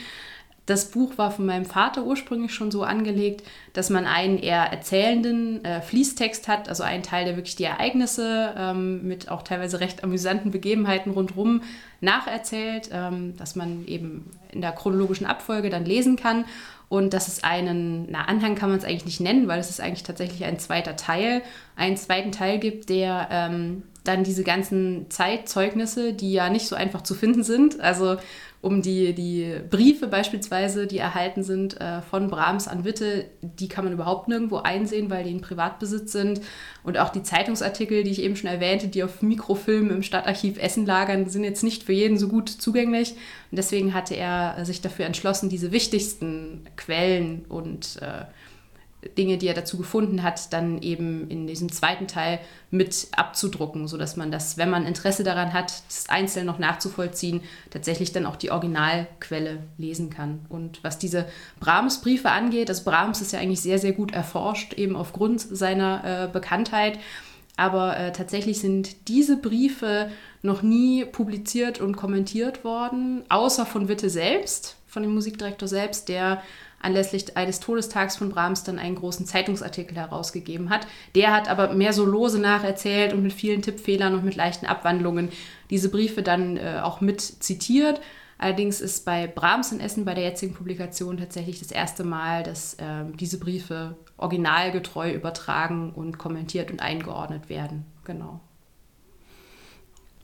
Das 0.66 0.92
Buch 0.92 1.18
war 1.18 1.30
von 1.32 1.46
meinem 1.46 1.66
Vater 1.66 2.06
ursprünglich 2.06 2.54
schon 2.54 2.72
so 2.72 2.84
angelegt, 2.84 3.44
dass 3.74 3.90
man 3.90 4.06
einen 4.06 4.38
eher 4.38 4.72
erzählenden 4.72 5.64
äh, 5.66 5.82
Fließtext 5.82 6.48
hat, 6.48 6.70
also 6.70 6.84
einen 6.84 7.04
Teil, 7.04 7.26
der 7.26 7.36
wirklich 7.36 7.58
die 7.58 7.66
Ereignisse 7.66 8.54
ähm, 8.58 9.06
mit 9.06 9.30
auch 9.30 9.42
teilweise 9.42 9.82
recht 9.82 10.06
amüsanten 10.06 10.52
Begebenheiten 10.52 11.12
rundherum 11.12 11.64
nacherzählt, 12.00 12.90
ähm, 12.94 13.36
dass 13.36 13.58
man 13.58 13.86
eben 13.88 14.32
in 14.54 14.62
der 14.62 14.72
chronologischen 14.72 15.26
Abfolge 15.26 15.70
dann 15.70 15.84
lesen 15.84 16.16
kann. 16.16 16.46
Und 16.88 17.14
dass 17.14 17.28
es 17.28 17.44
einen, 17.44 18.08
na, 18.10 18.26
Anhang 18.26 18.56
kann 18.56 18.70
man 18.70 18.78
es 18.78 18.86
eigentlich 18.86 19.06
nicht 19.06 19.20
nennen, 19.20 19.48
weil 19.48 19.60
es 19.60 19.70
ist 19.70 19.82
eigentlich 19.82 20.04
tatsächlich 20.04 20.46
ein 20.46 20.60
zweiter 20.60 20.96
Teil, 20.96 21.42
einen 21.76 21.98
zweiten 21.98 22.32
Teil 22.32 22.60
gibt, 22.60 22.90
der 22.90 23.28
ähm, 23.32 23.84
dann 24.04 24.24
diese 24.24 24.44
ganzen 24.44 25.10
Zeitzeugnisse, 25.10 26.14
die 26.14 26.34
ja 26.34 26.50
nicht 26.50 26.68
so 26.68 26.76
einfach 26.76 27.02
zu 27.02 27.14
finden 27.14 27.44
sind, 27.44 27.80
also 27.80 28.18
um 28.64 28.82
die, 28.82 29.14
die 29.14 29.56
Briefe 29.70 30.08
beispielsweise, 30.08 30.88
die 30.88 30.98
erhalten 30.98 31.44
sind 31.44 31.82
äh, 31.82 32.02
von 32.02 32.30
Brahms 32.30 32.70
an 32.70 32.86
Witte, 32.86 33.26
die 33.42 33.68
kann 33.68 33.84
man 33.84 33.94
überhaupt 33.94 34.30
nirgendwo 34.30 34.56
einsehen, 34.56 35.10
weil 35.10 35.26
die 35.26 35.32
in 35.32 35.42
Privatbesitz 35.42 36.14
sind. 36.14 36.40
Und 36.82 36.98
auch 36.98 37.10
die 37.10 37.24
Zeitungsartikel, 37.24 38.06
die 38.06 38.12
ich 38.12 38.22
eben 38.22 38.38
schon 38.38 38.50
erwähnte, 38.50 38.88
die 38.88 39.04
auf 39.04 39.22
Mikrofilm 39.22 39.92
im 39.92 40.02
Stadtarchiv 40.02 40.58
Essen 40.58 40.86
lagern, 40.86 41.28
sind 41.28 41.44
jetzt 41.44 41.64
nicht 41.64 41.84
für 41.84 41.92
jeden 41.92 42.18
so 42.18 42.30
gut 42.30 42.48
zugänglich. 42.48 43.12
Und 43.52 43.58
deswegen 43.58 43.94
hatte 43.94 44.16
er 44.16 44.64
sich 44.64 44.80
dafür 44.80 45.08
entschlossen, 45.08 45.50
diese 45.50 45.74
wichtigsten 45.74 46.62
Quellen 46.78 47.44
und 47.50 47.98
äh, 48.02 48.24
Dinge, 49.18 49.38
die 49.38 49.48
er 49.48 49.54
dazu 49.54 49.78
gefunden 49.78 50.24
hat, 50.24 50.54
dann 50.54 50.82
eben 50.82 51.30
in 51.30 51.48
diesem 51.48 51.72
zweiten 51.72 52.08
Teil 52.08 52.40
mit 52.72 53.08
abzudrucken, 53.16 53.88
sodass 53.88 54.16
man 54.16 54.32
das, 54.32 54.58
wenn 54.58 54.70
man 54.70 54.86
Interesse 54.86 55.24
daran 55.24 55.54
hat, 55.54 55.84
das 55.88 56.10
einzeln 56.10 56.46
noch 56.46 56.60
nachzuvollziehen, 56.60 57.42
tatsächlich 57.70 58.12
dann 58.12 58.26
auch 58.26 58.36
die 58.36 58.52
Originalquelle 58.52 59.60
lesen 59.78 60.10
kann. 60.10 60.46
Und 60.50 60.84
was 60.84 60.98
diese 60.98 61.28
Brahms-Briefe 61.60 62.30
angeht, 62.30 62.70
das 62.70 62.84
Brahms 62.84 63.22
ist 63.22 63.34
ja 63.34 63.40
eigentlich 63.40 63.62
sehr, 63.62 63.80
sehr 63.80 63.94
gut 63.94 64.12
erforscht, 64.14 64.74
eben 64.74 64.96
aufgrund 64.96 65.42
seiner 65.42 66.26
äh, 66.26 66.28
Bekanntheit. 66.32 67.00
Aber 67.56 67.98
äh, 67.98 68.12
tatsächlich 68.12 68.60
sind 68.60 69.08
diese 69.08 69.38
Briefe 69.38 70.10
noch 70.42 70.62
nie 70.62 71.06
publiziert 71.06 71.80
und 71.80 71.96
kommentiert 71.96 72.64
worden, 72.64 73.24
außer 73.30 73.66
von 73.66 73.88
Witte 73.88 74.10
selbst, 74.10 74.76
von 74.88 75.04
dem 75.04 75.14
Musikdirektor 75.14 75.68
selbst, 75.68 76.10
der 76.10 76.42
anlässlich 76.84 77.36
eines 77.38 77.60
Todestags 77.60 78.18
von 78.18 78.30
Brahms 78.30 78.64
dann 78.64 78.80
einen 78.80 78.96
großen 78.96 79.26
Zeitungsartikel 79.26 79.98
herausgegeben 79.98 80.70
hat. 80.70 80.88
Der 81.16 81.34
hat 81.34 81.50
aber 81.50 81.74
mehr 81.74 81.94
so 81.94 82.06
lose 82.06 82.40
nacherzählt 82.40 83.14
und 83.14 83.24
mit 83.24 83.34
vielen 83.34 83.62
Tippfehlern 83.62 84.14
und 84.14 84.26
mit 84.26 84.36
leichten 84.36 84.66
Abwandlungen 84.66 85.30
diese 85.70 85.90
Briefe 85.90 86.24
dann 86.24 86.58
äh, 86.58 86.80
auch 86.84 87.02
mit 87.02 87.22
zitiert. 87.22 88.02
Allerdings 88.38 88.82
ist 88.82 89.06
bei 89.06 89.28
Brahms 89.28 89.72
in 89.72 89.80
Essen 89.80 90.06
bei 90.06 90.14
der 90.14 90.26
jetzigen 90.26 90.54
Publikation 90.54 91.18
tatsächlich 91.18 91.60
das 91.60 91.72
erste 91.72 92.04
Mal, 92.04 92.44
dass 92.44 92.74
äh, 92.74 93.06
diese 93.18 93.40
Briefe 93.40 93.96
originalgetreu 94.18 95.14
übertragen 95.14 95.92
und 95.94 96.18
kommentiert 96.18 96.70
und 96.70 96.82
eingeordnet 96.82 97.50
werden. 97.50 97.86
Genau. 98.04 98.42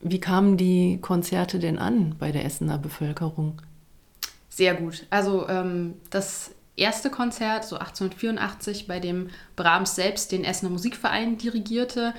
Wie 0.01 0.19
kamen 0.19 0.57
die 0.57 0.99
Konzerte 1.01 1.59
denn 1.59 1.77
an 1.77 2.15
bei 2.17 2.31
der 2.31 2.45
Essener 2.45 2.77
Bevölkerung? 2.77 3.61
Sehr 4.59 4.73
gut. 4.73 5.05
Also 5.09 5.47
ähm, 5.47 5.93
das 6.09 6.51
erste 6.75 7.09
Konzert, 7.09 7.63
so 7.63 7.77
1884, 7.77 8.87
bei 8.87 8.99
dem 8.99 9.29
Brahms 9.55 9.95
selbst 9.95 10.33
den 10.33 10.43
Essener 10.43 10.69
Musikverein 10.69 11.37
dirigierte, 11.37 12.13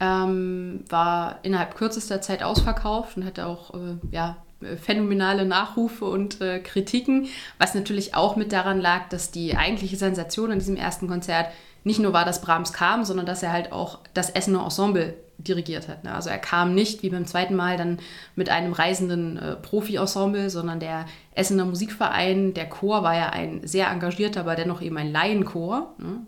ähm, 0.00 0.82
war 0.88 1.38
innerhalb 1.44 1.76
kürzester 1.76 2.20
Zeit 2.20 2.42
ausverkauft 2.42 3.16
und 3.16 3.24
hatte 3.24 3.46
auch 3.46 3.74
äh, 3.74 3.94
ja, 4.10 4.38
phänomenale 4.82 5.44
Nachrufe 5.44 6.06
und 6.06 6.40
äh, 6.40 6.58
Kritiken, 6.58 7.28
was 7.58 7.76
natürlich 7.76 8.16
auch 8.16 8.34
mit 8.34 8.50
daran 8.50 8.80
lag, 8.80 9.08
dass 9.08 9.30
die 9.30 9.56
eigentliche 9.56 9.96
Sensation 9.96 10.50
an 10.50 10.58
diesem 10.58 10.74
ersten 10.74 11.06
Konzert 11.06 11.46
nicht 11.84 12.00
nur 12.00 12.12
war, 12.12 12.24
dass 12.24 12.40
Brahms 12.40 12.72
kam, 12.72 13.04
sondern 13.04 13.26
dass 13.26 13.44
er 13.44 13.52
halt 13.52 13.70
auch 13.70 14.00
das 14.14 14.30
Essener 14.30 14.64
Ensemble 14.64 15.14
dirigiert 15.38 15.88
hat. 15.88 16.04
Ne? 16.04 16.14
Also 16.14 16.30
er 16.30 16.38
kam 16.38 16.74
nicht 16.74 17.02
wie 17.02 17.10
beim 17.10 17.26
zweiten 17.26 17.54
Mal 17.54 17.76
dann 17.76 17.98
mit 18.36 18.48
einem 18.48 18.72
reisenden 18.72 19.36
äh, 19.36 19.56
Profi-Ensemble, 19.56 20.50
sondern 20.50 20.80
der 20.80 21.06
Essener 21.34 21.64
Musikverein, 21.64 22.54
der 22.54 22.68
Chor 22.68 23.02
war 23.02 23.14
ja 23.14 23.30
ein 23.30 23.66
sehr 23.66 23.90
engagierter, 23.90 24.40
aber 24.40 24.54
dennoch 24.54 24.80
eben 24.82 24.96
ein 24.96 25.12
Laienchor. 25.12 25.94
Ne? 25.98 26.26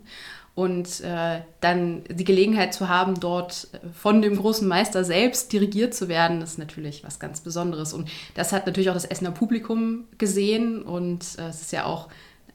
Und 0.55 1.01
äh, 1.01 1.41
dann 1.61 2.03
die 2.09 2.23
Gelegenheit 2.23 2.73
zu 2.73 2.89
haben, 2.89 3.19
dort 3.19 3.67
von 3.93 4.23
dem 4.23 4.37
großen 4.37 4.67
Meister 4.67 5.03
selbst 5.03 5.53
dirigiert 5.53 5.93
zu 5.93 6.07
werden, 6.07 6.41
ist 6.41 6.57
natürlich 6.57 7.03
was 7.03 7.19
ganz 7.19 7.41
Besonderes. 7.41 7.93
Und 7.93 8.09
das 8.33 8.53
hat 8.53 8.65
natürlich 8.65 8.89
auch 8.89 8.95
das 8.95 9.05
Essener 9.05 9.29
Publikum 9.29 10.05
gesehen 10.17 10.81
und 10.81 11.23
äh, 11.37 11.49
es 11.49 11.61
ist 11.61 11.73
ja 11.73 11.85
auch 11.85 12.07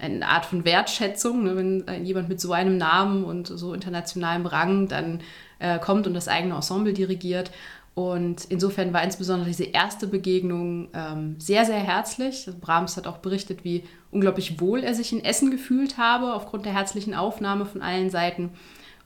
eine 0.02 0.26
Art 0.26 0.44
von 0.44 0.64
Wertschätzung, 0.64 1.44
ne, 1.44 1.56
wenn 1.56 1.88
äh, 1.88 1.99
jemand 2.00 2.28
mit 2.28 2.40
so 2.40 2.52
einem 2.52 2.76
Namen 2.76 3.25
und 3.25 3.47
so 3.47 3.73
internationalem 3.73 4.47
Rang 4.47 4.88
dann 4.88 5.21
äh, 5.62 5.78
kommt 5.78 6.07
und 6.07 6.14
das 6.14 6.28
eigene 6.28 6.54
Ensemble 6.54 6.92
dirigiert. 6.92 7.50
Und 7.95 8.47
insofern 8.47 8.95
war 8.95 9.02
insbesondere 9.02 9.49
diese 9.49 9.64
erste 9.64 10.07
Begegnung 10.07 10.88
ähm, 10.95 11.37
sehr, 11.38 11.66
sehr 11.66 11.76
herzlich. 11.76 12.49
Brahms 12.61 12.97
hat 12.97 13.07
auch 13.07 13.19
berichtet, 13.19 13.64
wie 13.64 13.85
unglaublich 14.11 14.61
wohl 14.61 14.83
er 14.83 14.95
sich 14.95 15.12
in 15.12 15.25
Essen 15.25 15.50
gefühlt 15.50 15.99
habe, 15.99 16.33
aufgrund 16.33 16.64
der 16.64 16.75
herzlichen 16.75 17.14
Aufnahme 17.14 17.66
von 17.66 17.83
allen 17.83 18.09
Seiten. 18.09 18.50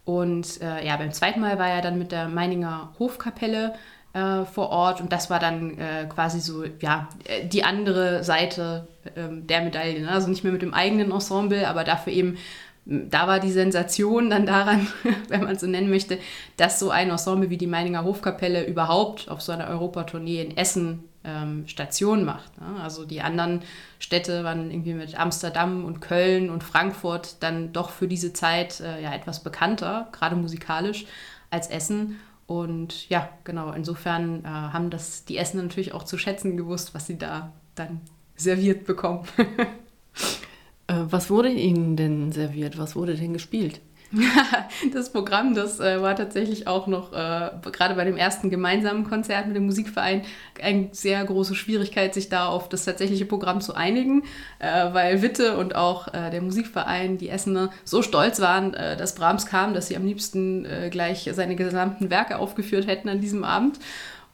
Und 0.05 0.61
äh, 0.63 0.87
ja, 0.87 0.97
beim 0.97 1.13
zweiten 1.13 1.41
Mal 1.41 1.59
war 1.59 1.69
er 1.69 1.83
dann 1.83 1.99
mit 1.99 2.13
der 2.13 2.29
Meininger 2.29 2.93
Hofkapelle 3.01 3.75
äh, 4.13 4.45
vor 4.45 4.71
Ort 4.71 5.01
und 5.01 5.13
das 5.13 5.31
war 5.31 5.41
dann 5.41 5.79
äh, 5.79 6.07
quasi 6.09 6.39
so, 6.39 6.65
ja, 6.81 7.09
die 7.53 7.65
andere 7.65 8.23
Seite 8.23 8.87
ähm, 9.17 9.49
der 9.49 9.63
Medaille. 9.63 10.09
Also 10.09 10.29
nicht 10.29 10.45
mehr 10.45 10.53
mit 10.53 10.63
dem 10.63 10.75
eigenen 10.75 11.11
Ensemble, 11.11 11.69
aber 11.69 11.83
dafür 11.83 12.13
eben 12.13 12.39
da 12.87 13.26
war 13.26 13.40
die 13.40 13.50
Sensation 13.50 14.31
dann 14.31 14.47
daran, 14.47 14.87
wenn 15.28 15.43
man 15.43 15.57
es 15.57 15.61
so 15.61 15.66
nennen 15.66 15.90
möchte, 15.90 16.19
dass 16.57 16.78
so 16.78 16.90
ein 16.90 17.11
Ensemble 17.11 17.50
wie 17.50 17.57
die 17.57 17.66
Meininger 17.66 18.05
Hofkapelle 18.05 18.64
überhaupt 18.64 19.28
auf 19.28 19.43
so 19.43 19.52
einer 19.52 19.69
Europatournee 19.69 20.40
in 20.40 20.57
Essen 20.57 21.05
ähm, 21.25 21.66
Station 21.66 22.25
macht. 22.25 22.59
Ne? 22.61 22.81
Also 22.81 23.05
die 23.05 23.21
anderen 23.21 23.62
Städte 23.99 24.45
waren 24.45 24.71
irgendwie 24.71 24.95
mit 24.95 25.19
Amsterdam 25.19 25.85
und 25.85 26.00
Köln 26.00 26.49
und 26.49 26.62
Frankfurt 26.62 27.43
dann 27.43 27.73
doch 27.73 27.90
für 27.90 28.07
diese 28.07 28.33
Zeit 28.33 28.81
äh, 28.81 29.02
ja 29.02 29.12
etwas 29.12 29.43
bekannter, 29.43 30.09
gerade 30.12 30.37
musikalisch, 30.37 31.07
als 31.50 31.69
Essen. 31.69 32.21
Und 32.47 33.09
ja, 33.09 33.28
genau, 33.43 33.73
insofern 33.73 34.45
äh, 34.45 34.49
haben 34.49 34.90
das 34.90 35.25
die 35.25 35.37
Essen 35.37 35.61
natürlich 35.61 35.93
auch 35.93 36.05
zu 36.05 36.16
schätzen 36.16 36.57
gewusst, 36.57 36.95
was 36.95 37.09
sie 37.09 37.19
da 37.19 37.52
dann 37.75 38.00
serviert 38.37 38.87
bekommen. 38.87 39.26
Äh, 40.87 40.95
was 41.11 41.31
wurde 41.31 41.50
Ihnen 41.50 41.97
denn 41.97 42.33
serviert? 42.33 42.78
Was 42.78 42.97
wurde 42.97 43.14
denn 43.14 43.33
gespielt? 43.33 43.81
das 44.95 45.11
Programm, 45.11 45.55
das 45.55 45.81
äh, 45.81 46.00
war 46.00 46.14
tatsächlich 46.14 46.66
auch 46.69 46.87
noch, 46.87 47.12
äh, 47.12 47.50
gerade 47.73 47.95
bei 47.95 48.05
dem 48.05 48.16
ersten 48.16 48.50
gemeinsamen 48.50 49.05
Konzert 49.05 49.47
mit 49.47 49.57
dem 49.57 49.66
Musikverein, 49.66 50.23
eine 50.62 50.88
sehr 50.93 51.25
große 51.25 51.55
Schwierigkeit, 51.55 52.14
sich 52.14 52.28
da 52.28 52.47
auf 52.47 52.69
das 52.69 52.85
tatsächliche 52.85 53.26
Programm 53.26 53.61
zu 53.61 53.75
einigen, 53.75 54.23
äh, 54.59 54.93
weil 54.93 55.23
Witte 55.23 55.57
und 55.57 55.75
auch 55.75 56.09
äh, 56.09 56.31
der 56.31 56.40
Musikverein, 56.40 57.19
die 57.19 57.28
Essener, 57.28 57.71
so 57.85 58.02
stolz 58.02 58.40
waren, 58.40 58.75
äh, 58.75 58.97
dass 58.97 59.16
Brahms 59.16 59.47
kam, 59.47 59.75
dass 59.75 59.88
sie 59.88 59.97
am 59.97 60.07
liebsten 60.07 60.66
gleich 60.90 61.28
seine 61.33 61.57
gesamten 61.57 62.11
Werke 62.11 62.38
aufgeführt 62.38 62.87
hätten 62.87 63.09
an 63.09 63.21
diesem 63.21 63.45
Abend 63.45 63.78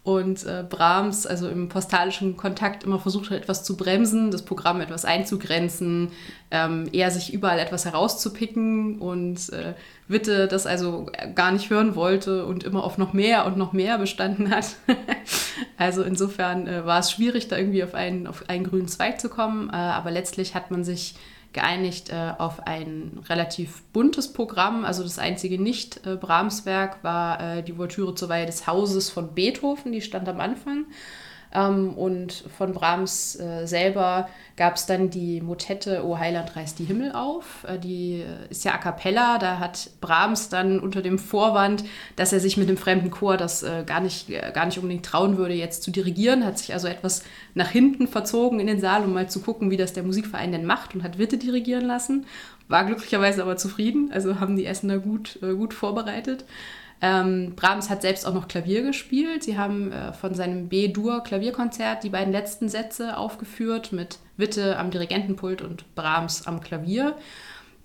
und 0.04 0.44
äh, 0.44 0.64
Brahms, 0.68 1.26
also 1.26 1.48
im 1.48 1.68
postalischen 1.68 2.36
Kontakt, 2.36 2.82
immer 2.82 2.98
versucht 2.98 3.30
hat, 3.30 3.38
etwas 3.38 3.62
zu 3.62 3.76
bremsen, 3.76 4.32
das 4.32 4.42
Programm 4.42 4.80
etwas 4.80 5.04
einzugrenzen, 5.04 6.10
ähm, 6.50 6.88
eher 6.92 7.12
sich 7.12 7.32
überall 7.32 7.60
etwas 7.60 7.84
herauszupicken 7.84 8.98
und 8.98 9.52
äh, 9.52 9.74
Witte 10.08 10.48
das 10.48 10.66
also 10.66 11.06
gar 11.34 11.52
nicht 11.52 11.70
hören 11.70 11.94
wollte 11.94 12.44
und 12.44 12.64
immer 12.64 12.84
auf 12.84 12.98
noch 12.98 13.12
mehr 13.12 13.46
und 13.46 13.56
noch 13.56 13.72
mehr 13.72 13.98
bestanden 13.98 14.50
hat. 14.50 14.76
Also 15.76 16.02
insofern 16.02 16.66
äh, 16.68 16.86
war 16.86 17.00
es 17.00 17.10
schwierig, 17.10 17.48
da 17.48 17.56
irgendwie 17.56 17.82
auf 17.82 17.94
einen, 17.94 18.26
auf 18.28 18.48
einen 18.48 18.64
grünen 18.64 18.86
Zweig 18.86 19.20
zu 19.20 19.28
kommen. 19.28 19.68
Äh, 19.68 19.74
aber 19.76 20.10
letztlich 20.10 20.54
hat 20.54 20.70
man 20.70 20.84
sich 20.84 21.16
geeinigt 21.52 22.10
äh, 22.10 22.32
auf 22.38 22.66
ein 22.66 23.20
relativ 23.28 23.82
buntes 23.92 24.32
Programm. 24.32 24.84
Also 24.84 25.02
das 25.02 25.18
einzige 25.18 25.60
Nicht-Brahms-Werk 25.60 27.02
war 27.04 27.58
äh, 27.58 27.62
die 27.62 27.74
Ouvertüre 27.74 28.14
zur 28.14 28.28
Weihe 28.28 28.46
des 28.46 28.66
Hauses 28.66 29.10
von 29.10 29.34
Beethoven, 29.34 29.92
die 29.92 30.00
stand 30.00 30.28
am 30.28 30.40
Anfang. 30.40 30.86
Ähm, 31.54 31.94
und 31.94 32.32
von 32.56 32.72
Brahms 32.72 33.38
äh, 33.38 33.66
selber 33.66 34.28
gab 34.56 34.76
es 34.76 34.86
dann 34.86 35.10
die 35.10 35.40
Motette 35.40 36.04
O 36.04 36.18
Heiland 36.18 36.56
reißt 36.56 36.78
die 36.78 36.84
Himmel 36.84 37.12
auf. 37.12 37.64
Äh, 37.64 37.78
die 37.78 38.22
äh, 38.22 38.50
ist 38.50 38.64
ja 38.64 38.72
a 38.72 38.78
cappella. 38.78 39.38
Da 39.38 39.58
hat 39.58 39.90
Brahms 40.00 40.48
dann 40.48 40.80
unter 40.80 41.02
dem 41.02 41.18
Vorwand, 41.18 41.84
dass 42.16 42.32
er 42.32 42.40
sich 42.40 42.56
mit 42.56 42.68
dem 42.68 42.76
fremden 42.76 43.10
Chor 43.10 43.36
das 43.36 43.62
äh, 43.62 43.84
gar, 43.84 44.00
nicht, 44.00 44.30
äh, 44.30 44.50
gar 44.54 44.66
nicht 44.66 44.78
unbedingt 44.78 45.04
trauen 45.04 45.36
würde, 45.36 45.54
jetzt 45.54 45.82
zu 45.82 45.90
dirigieren, 45.90 46.44
hat 46.44 46.58
sich 46.58 46.72
also 46.72 46.88
etwas 46.88 47.22
nach 47.54 47.68
hinten 47.68 48.08
verzogen 48.08 48.60
in 48.60 48.66
den 48.66 48.80
Saal, 48.80 49.04
um 49.04 49.12
mal 49.12 49.28
zu 49.28 49.40
gucken, 49.40 49.70
wie 49.70 49.76
das 49.76 49.92
der 49.92 50.02
Musikverein 50.02 50.52
denn 50.52 50.64
macht 50.64 50.94
und 50.94 51.02
hat 51.02 51.18
Witte 51.18 51.38
dirigieren 51.38 51.84
lassen. 51.84 52.26
War 52.68 52.84
glücklicherweise 52.84 53.42
aber 53.42 53.56
zufrieden, 53.56 54.10
also 54.12 54.40
haben 54.40 54.56
die 54.56 54.66
Essener 54.66 54.98
gut, 54.98 55.38
äh, 55.42 55.54
gut 55.54 55.74
vorbereitet. 55.74 56.44
Ähm, 57.04 57.54
Brahms 57.56 57.90
hat 57.90 58.00
selbst 58.00 58.24
auch 58.24 58.32
noch 58.32 58.46
Klavier 58.46 58.82
gespielt. 58.82 59.42
Sie 59.42 59.58
haben 59.58 59.90
äh, 59.90 60.12
von 60.12 60.34
seinem 60.34 60.68
B-Dur-Klavierkonzert 60.68 62.04
die 62.04 62.10
beiden 62.10 62.32
letzten 62.32 62.68
Sätze 62.68 63.16
aufgeführt 63.16 63.92
mit 63.92 64.20
Witte 64.36 64.78
am 64.78 64.92
Dirigentenpult 64.92 65.62
und 65.62 65.96
Brahms 65.96 66.46
am 66.46 66.60
Klavier. 66.60 67.16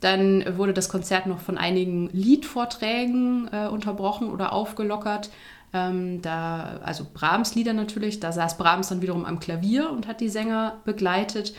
Dann 0.01 0.57
wurde 0.57 0.74
das 0.74 0.89
Konzert 0.89 1.25
noch 1.25 1.39
von 1.39 1.57
einigen 1.57 2.09
Liedvorträgen 2.13 3.50
äh, 3.51 3.67
unterbrochen 3.67 4.29
oder 4.29 4.53
aufgelockert. 4.53 5.31
Ähm, 5.74 6.21
da, 6.21 6.79
also 6.83 7.07
Brahms 7.12 7.55
Lieder 7.55 7.74
natürlich, 7.74 8.19
da 8.19 8.31
saß 8.31 8.57
Brahms 8.57 8.89
dann 8.89 9.01
wiederum 9.01 9.25
am 9.25 9.39
Klavier 9.39 9.89
und 9.89 10.07
hat 10.07 10.21
die 10.21 10.29
Sänger 10.29 10.77
begleitet. 10.86 11.55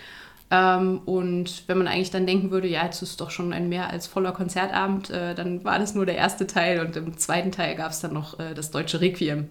Ähm, 0.51 1.01
und 1.05 1.65
wenn 1.67 1.79
man 1.79 1.89
eigentlich 1.89 2.11
dann 2.11 2.27
denken 2.27 2.51
würde, 2.51 2.69
ja, 2.69 2.85
jetzt 2.85 3.03
ist 3.03 3.21
doch 3.21 3.31
schon 3.31 3.53
ein 3.53 3.69
mehr 3.69 3.91
als 3.91 4.07
voller 4.07 4.33
Konzertabend, 4.33 5.11
äh, 5.11 5.35
dann 5.35 5.65
war 5.65 5.79
das 5.79 5.95
nur 5.95 6.07
der 6.07 6.17
erste 6.17 6.47
Teil 6.47 6.81
und 6.81 6.97
im 6.97 7.19
zweiten 7.19 7.53
Teil 7.53 7.75
gab 7.75 7.91
es 7.91 8.01
dann 8.01 8.15
noch 8.15 8.39
äh, 8.39 8.55
das 8.55 8.71
deutsche 8.71 9.01
Requiem. 9.01 9.49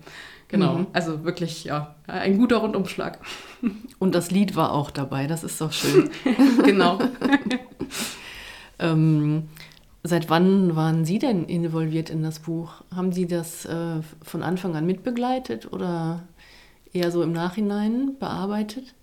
Genau, 0.50 0.80
mhm. 0.80 0.88
also 0.94 1.24
wirklich, 1.26 1.66
ja, 1.66 1.96
ein 2.08 2.38
guter 2.38 2.58
Rundumschlag. 2.58 3.20
Und 4.00 4.16
das 4.16 4.32
Lied 4.32 4.56
war 4.56 4.72
auch 4.72 4.92
dabei, 4.92 5.28
das 5.28 5.44
ist 5.44 5.60
doch 5.60 5.74
schön. 5.74 6.10
genau. 6.64 7.00
ähm, 8.80 9.50
seit 10.04 10.30
wann 10.30 10.76
waren 10.78 11.04
Sie 11.04 11.20
denn 11.20 11.44
involviert 11.46 12.10
in 12.10 12.24
das 12.24 12.40
Buch? 12.40 12.82
Haben 12.96 13.12
Sie 13.12 13.28
das 13.28 13.66
äh, 13.66 14.02
von 14.24 14.42
Anfang 14.42 14.76
an 14.78 14.86
mitbegleitet 14.86 15.74
oder 15.74 16.24
eher 16.94 17.12
so 17.12 17.24
im 17.24 17.34
Nachhinein 17.34 18.16
bearbeitet? 18.18 18.94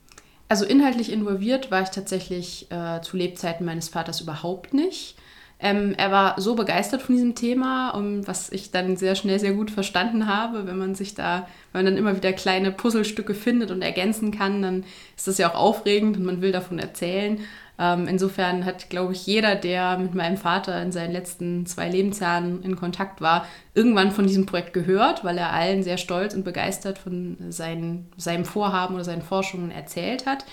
Also 0.49 0.65
inhaltlich 0.65 1.11
involviert 1.11 1.71
war 1.71 1.83
ich 1.83 1.89
tatsächlich 1.89 2.71
äh, 2.71 3.01
zu 3.01 3.17
Lebzeiten 3.17 3.65
meines 3.65 3.89
Vaters 3.89 4.21
überhaupt 4.21 4.75
nicht. 4.75 5.17
Ähm, 5.61 5.95
er 5.97 6.11
war 6.11 6.41
so 6.41 6.57
begeistert 6.57 7.01
von 7.01 7.15
diesem 7.15 7.35
Thema, 7.35 7.91
um, 7.91 8.27
was 8.27 8.51
ich 8.53 8.71
dann 8.71 8.97
sehr 8.97 9.15
schnell 9.15 9.39
sehr 9.39 9.53
gut 9.53 9.71
verstanden 9.71 10.27
habe. 10.27 10.67
Wenn 10.67 10.77
man 10.77 10.95
sich 10.95 11.15
da, 11.15 11.49
wenn 11.73 11.85
man 11.85 11.95
dann 11.95 11.97
immer 11.97 12.17
wieder 12.17 12.33
kleine 12.33 12.71
Puzzlestücke 12.73 13.35
findet 13.35 13.71
und 13.71 13.81
ergänzen 13.81 14.31
kann, 14.31 14.61
dann 14.61 14.85
ist 15.17 15.27
das 15.27 15.39
ja 15.39 15.51
auch 15.51 15.55
aufregend 15.55 16.17
und 16.17 16.25
man 16.25 16.43
will 16.43 16.53
davon 16.53 16.79
erzählen. 16.79 17.41
Ähm, 17.79 18.07
insofern 18.07 18.65
hat, 18.65 18.89
glaube 18.89 19.13
ich, 19.13 19.27
jeder, 19.27 19.57
der 19.57 19.99
mit 19.99 20.15
meinem 20.15 20.37
Vater 20.37 20.81
in 20.81 20.93
seinen 20.93 21.13
letzten 21.13 21.67
zwei 21.67 21.89
Lebensjahren 21.89 22.63
in 22.63 22.77
Kontakt 22.77 23.21
war, 23.21 23.47
irgendwann 23.75 24.13
von 24.13 24.27
diesem 24.27 24.47
Projekt 24.47 24.73
gehört, 24.73 25.25
weil 25.25 25.39
er 25.39 25.53
allen 25.53 25.83
sehr 25.83 25.99
stolz 25.99 26.35
und 26.35 26.45
begeistert 26.45 26.99
von 26.99 27.37
seinen, 27.51 28.07
seinem 28.17 28.45
Vorhaben 28.45 28.95
oder 28.95 29.05
seinen 29.05 29.23
Forschungen 29.23 29.71
erzählt 29.73 30.27
hat. 30.27 30.45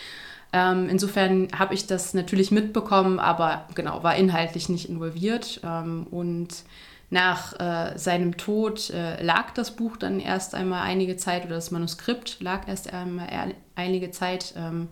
Ähm, 0.53 0.89
insofern 0.89 1.47
habe 1.57 1.73
ich 1.75 1.87
das 1.87 2.13
natürlich 2.13 2.51
mitbekommen, 2.51 3.19
aber 3.19 3.67
genau, 3.75 4.03
war 4.03 4.15
inhaltlich 4.15 4.67
nicht 4.67 4.89
involviert. 4.89 5.61
Ähm, 5.63 6.07
und 6.09 6.63
nach 7.11 7.59
äh, 7.59 7.97
seinem 7.97 8.37
Tod 8.37 8.89
äh, 8.89 9.21
lag 9.21 9.51
das 9.51 9.75
Buch 9.75 9.97
dann 9.97 10.19
erst 10.19 10.55
einmal 10.55 10.81
einige 10.81 11.17
Zeit 11.17 11.45
oder 11.45 11.55
das 11.55 11.69
Manuskript 11.69 12.37
lag 12.39 12.67
erst 12.67 12.91
einmal 12.91 13.27
einige 13.75 14.11
Zeit. 14.11 14.53
Ähm, 14.57 14.87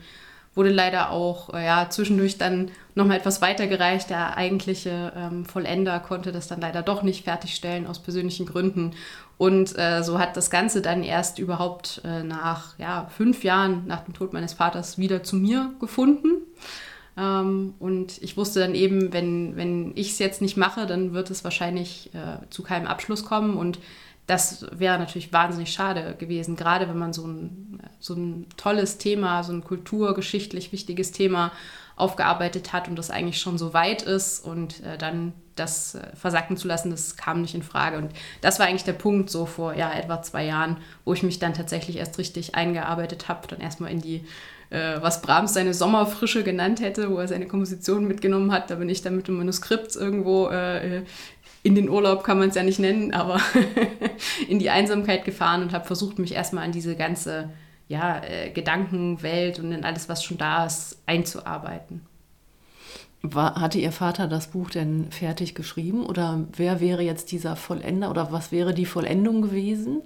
wurde 0.56 0.72
leider 0.72 1.12
auch 1.12 1.54
äh, 1.54 1.66
ja, 1.66 1.90
zwischendurch 1.90 2.38
dann 2.38 2.72
nochmal 2.96 3.18
etwas 3.18 3.42
weitergereicht. 3.42 4.10
Der 4.10 4.38
eigentliche 4.38 5.14
ähm, 5.16 5.46
Vollender 5.46 6.00
konnte 6.00 6.32
das 6.32 6.48
dann 6.48 6.62
leider 6.62 6.82
doch 6.82 7.04
nicht 7.04 7.24
fertigstellen 7.24 7.88
aus 7.88 8.00
persönlichen 8.00 8.46
Gründen. 8.46 8.92
Und 9.38 9.78
äh, 9.78 10.04
so 10.04 10.20
hat 10.20 10.36
das 10.36 10.50
Ganze 10.50 10.82
dann 10.82 11.04
erst 11.04 11.40
überhaupt 11.40 12.02
äh, 12.04 12.24
nach 12.24 12.78
ja, 12.78 13.08
fünf 13.16 13.44
Jahren 13.44 13.88
nach 13.88 14.02
dem 14.02 14.14
Tod 14.14 14.34
meines 14.34 14.54
Vaters 14.54 14.98
wieder 14.98 15.24
zu 15.24 15.38
mir 15.38 15.74
gefunden. 15.80 16.42
Ähm, 17.16 17.74
und 17.80 18.22
ich 18.22 18.36
wusste 18.36 18.60
dann 18.60 18.76
eben, 18.76 19.14
wenn, 19.14 19.56
wenn 19.56 19.94
ich 19.96 20.12
es 20.12 20.20
jetzt 20.20 20.42
nicht 20.42 20.58
mache, 20.58 20.86
dann 20.86 21.14
wird 21.14 21.30
es 21.30 21.44
wahrscheinlich 21.44 22.10
äh, 22.14 22.46
zu 22.50 22.64
keinem 22.64 22.88
Abschluss 22.88 23.24
kommen. 23.24 23.56
Und 23.56 23.80
das 24.30 24.68
wäre 24.72 25.00
natürlich 25.00 25.34
wahnsinnig 25.34 25.74
schade 25.74 26.16
gewesen, 26.20 26.56
gerade 26.56 26.88
wenn 26.88 27.00
man 27.00 27.14
so 27.14 27.26
ein, 27.26 27.82
so 28.00 28.14
ein 28.14 28.46
tolles 28.58 29.00
Thema, 29.00 29.44
so 29.44 29.52
ein 29.52 29.64
kulturgeschichtlich 29.64 30.72
wichtiges 30.72 31.12
Thema 31.12 31.52
aufgearbeitet 31.96 32.72
hat 32.72 32.88
und 32.88 32.96
das 32.96 33.10
eigentlich 33.10 33.42
schon 33.42 33.58
so 33.58 33.74
weit 33.74 34.04
ist 34.04 34.46
und 34.46 34.84
äh, 34.84 35.00
dann 35.00 35.34
das 35.56 35.96
äh, 35.96 36.16
versacken 36.16 36.58
zu 36.58 36.68
lassen, 36.68 36.92
das 36.92 37.18
kam 37.18 37.42
nicht 37.42 37.56
in 37.56 37.64
Frage. 37.64 37.98
Und 37.98 38.12
das 38.42 38.60
war 38.60 38.68
eigentlich 38.68 38.84
der 38.84 38.94
Punkt 38.94 39.32
so 39.32 39.48
vor 39.48 39.74
ja, 39.74 39.92
etwa 39.92 40.22
zwei 40.22 40.46
Jahren, 40.46 40.78
wo 41.06 41.14
ich 41.14 41.24
mich 41.24 41.40
dann 41.40 41.56
tatsächlich 41.56 41.98
erst 41.98 42.20
richtig 42.20 42.54
eingearbeitet 42.54 43.30
habe, 43.30 43.48
dann 43.48 43.60
erstmal 43.60 43.92
in 43.92 44.00
die 44.00 44.24
äh, 44.70 45.02
was 45.02 45.22
Brahms 45.22 45.54
seine 45.56 45.74
Sommerfrische 45.74 46.44
genannt 46.44 46.80
hätte, 46.80 47.10
wo 47.10 47.18
er 47.18 47.28
seine 47.28 47.48
Komposition 47.48 48.08
mitgenommen 48.08 48.52
hat. 48.52 48.70
Da 48.70 48.76
bin 48.76 48.90
ich 48.90 49.02
dann 49.02 49.16
mit 49.16 49.28
dem 49.28 49.38
Manuskript 49.38 49.96
irgendwo 49.96 50.48
äh, 50.50 51.04
in 51.64 51.76
den 51.76 51.90
Urlaub 51.90 52.24
kann 52.24 52.40
man 52.40 52.50
es 52.50 52.56
ja 52.56 52.64
nicht 52.64 52.80
nennen, 52.80 53.14
aber 53.14 53.40
in 54.48 54.60
die 54.60 54.70
Einsamkeit 54.70 55.26
gefahren 55.26 55.62
und 55.62 55.74
habe 55.74 55.86
versucht, 55.86 56.20
mich 56.20 56.34
erstmal 56.34 56.64
an 56.64 56.72
diese 56.72 56.96
ganze 56.96 57.50
ja, 57.88 58.22
äh, 58.24 58.52
Gedankenwelt 58.52 59.60
und 59.60 59.72
in 59.72 59.84
alles, 59.84 60.08
was 60.08 60.24
schon 60.24 60.38
da 60.38 60.66
ist, 60.66 61.02
einzuarbeiten. 61.06 62.02
War, 63.22 63.60
hatte 63.60 63.80
Ihr 63.80 63.92
Vater 63.92 64.28
das 64.28 64.48
Buch 64.48 64.70
denn 64.70 65.12
fertig 65.12 65.54
geschrieben 65.54 66.06
oder 66.06 66.46
wer 66.56 66.80
wäre 66.80 67.02
jetzt 67.02 67.32
dieser 67.34 67.58
Vollender 67.58 68.10
oder 68.10 68.32
was 68.32 68.54
wäre 68.54 68.74
die 68.74 68.86
Vollendung 68.86 69.42
gewesen? 69.42 70.04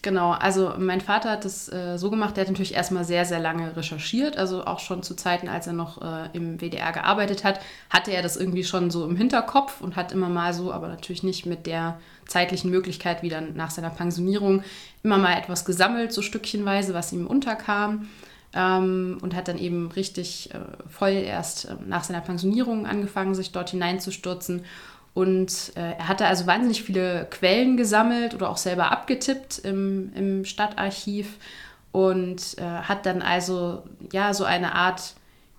Genau, 0.00 0.30
also 0.30 0.74
mein 0.78 1.00
Vater 1.00 1.30
hat 1.30 1.44
es 1.44 1.68
äh, 1.72 1.96
so 1.98 2.08
gemacht, 2.08 2.36
der 2.36 2.42
hat 2.42 2.50
natürlich 2.50 2.74
erstmal 2.74 3.04
sehr, 3.04 3.24
sehr 3.24 3.40
lange 3.40 3.76
recherchiert, 3.76 4.36
also 4.36 4.64
auch 4.64 4.78
schon 4.78 5.02
zu 5.02 5.16
Zeiten, 5.16 5.48
als 5.48 5.66
er 5.66 5.72
noch 5.72 6.00
äh, 6.00 6.28
im 6.34 6.60
WDR 6.60 6.92
gearbeitet 6.92 7.42
hat, 7.42 7.60
hatte 7.90 8.12
er 8.12 8.22
das 8.22 8.36
irgendwie 8.36 8.62
schon 8.62 8.92
so 8.92 9.04
im 9.04 9.16
Hinterkopf 9.16 9.80
und 9.80 9.96
hat 9.96 10.12
immer 10.12 10.28
mal 10.28 10.54
so, 10.54 10.72
aber 10.72 10.86
natürlich 10.86 11.24
nicht 11.24 11.46
mit 11.46 11.66
der 11.66 11.98
zeitlichen 12.26 12.70
Möglichkeit, 12.70 13.22
wie 13.22 13.28
dann 13.28 13.56
nach 13.56 13.70
seiner 13.70 13.90
Pensionierung, 13.90 14.62
immer 15.02 15.18
mal 15.18 15.36
etwas 15.36 15.64
gesammelt, 15.64 16.12
so 16.12 16.22
stückchenweise, 16.22 16.94
was 16.94 17.12
ihm 17.12 17.26
unterkam. 17.26 18.08
Ähm, 18.54 19.18
und 19.20 19.36
hat 19.36 19.46
dann 19.46 19.58
eben 19.58 19.90
richtig 19.90 20.54
äh, 20.54 20.58
voll 20.88 21.12
erst 21.12 21.66
äh, 21.66 21.74
nach 21.86 22.02
seiner 22.02 22.22
Pensionierung 22.22 22.86
angefangen, 22.86 23.34
sich 23.34 23.52
dort 23.52 23.68
hineinzustürzen 23.70 24.64
und 25.14 25.72
äh, 25.76 25.92
er 25.98 26.08
hatte 26.08 26.26
also 26.26 26.46
wahnsinnig 26.46 26.82
viele 26.82 27.26
Quellen 27.30 27.76
gesammelt 27.76 28.34
oder 28.34 28.50
auch 28.50 28.56
selber 28.56 28.92
abgetippt 28.92 29.58
im, 29.58 30.12
im 30.14 30.44
Stadtarchiv 30.44 31.36
und 31.92 32.56
äh, 32.58 32.62
hat 32.62 33.06
dann 33.06 33.22
also 33.22 33.82
ja 34.12 34.32
so 34.34 34.44
eine 34.44 34.74
Art 34.74 35.14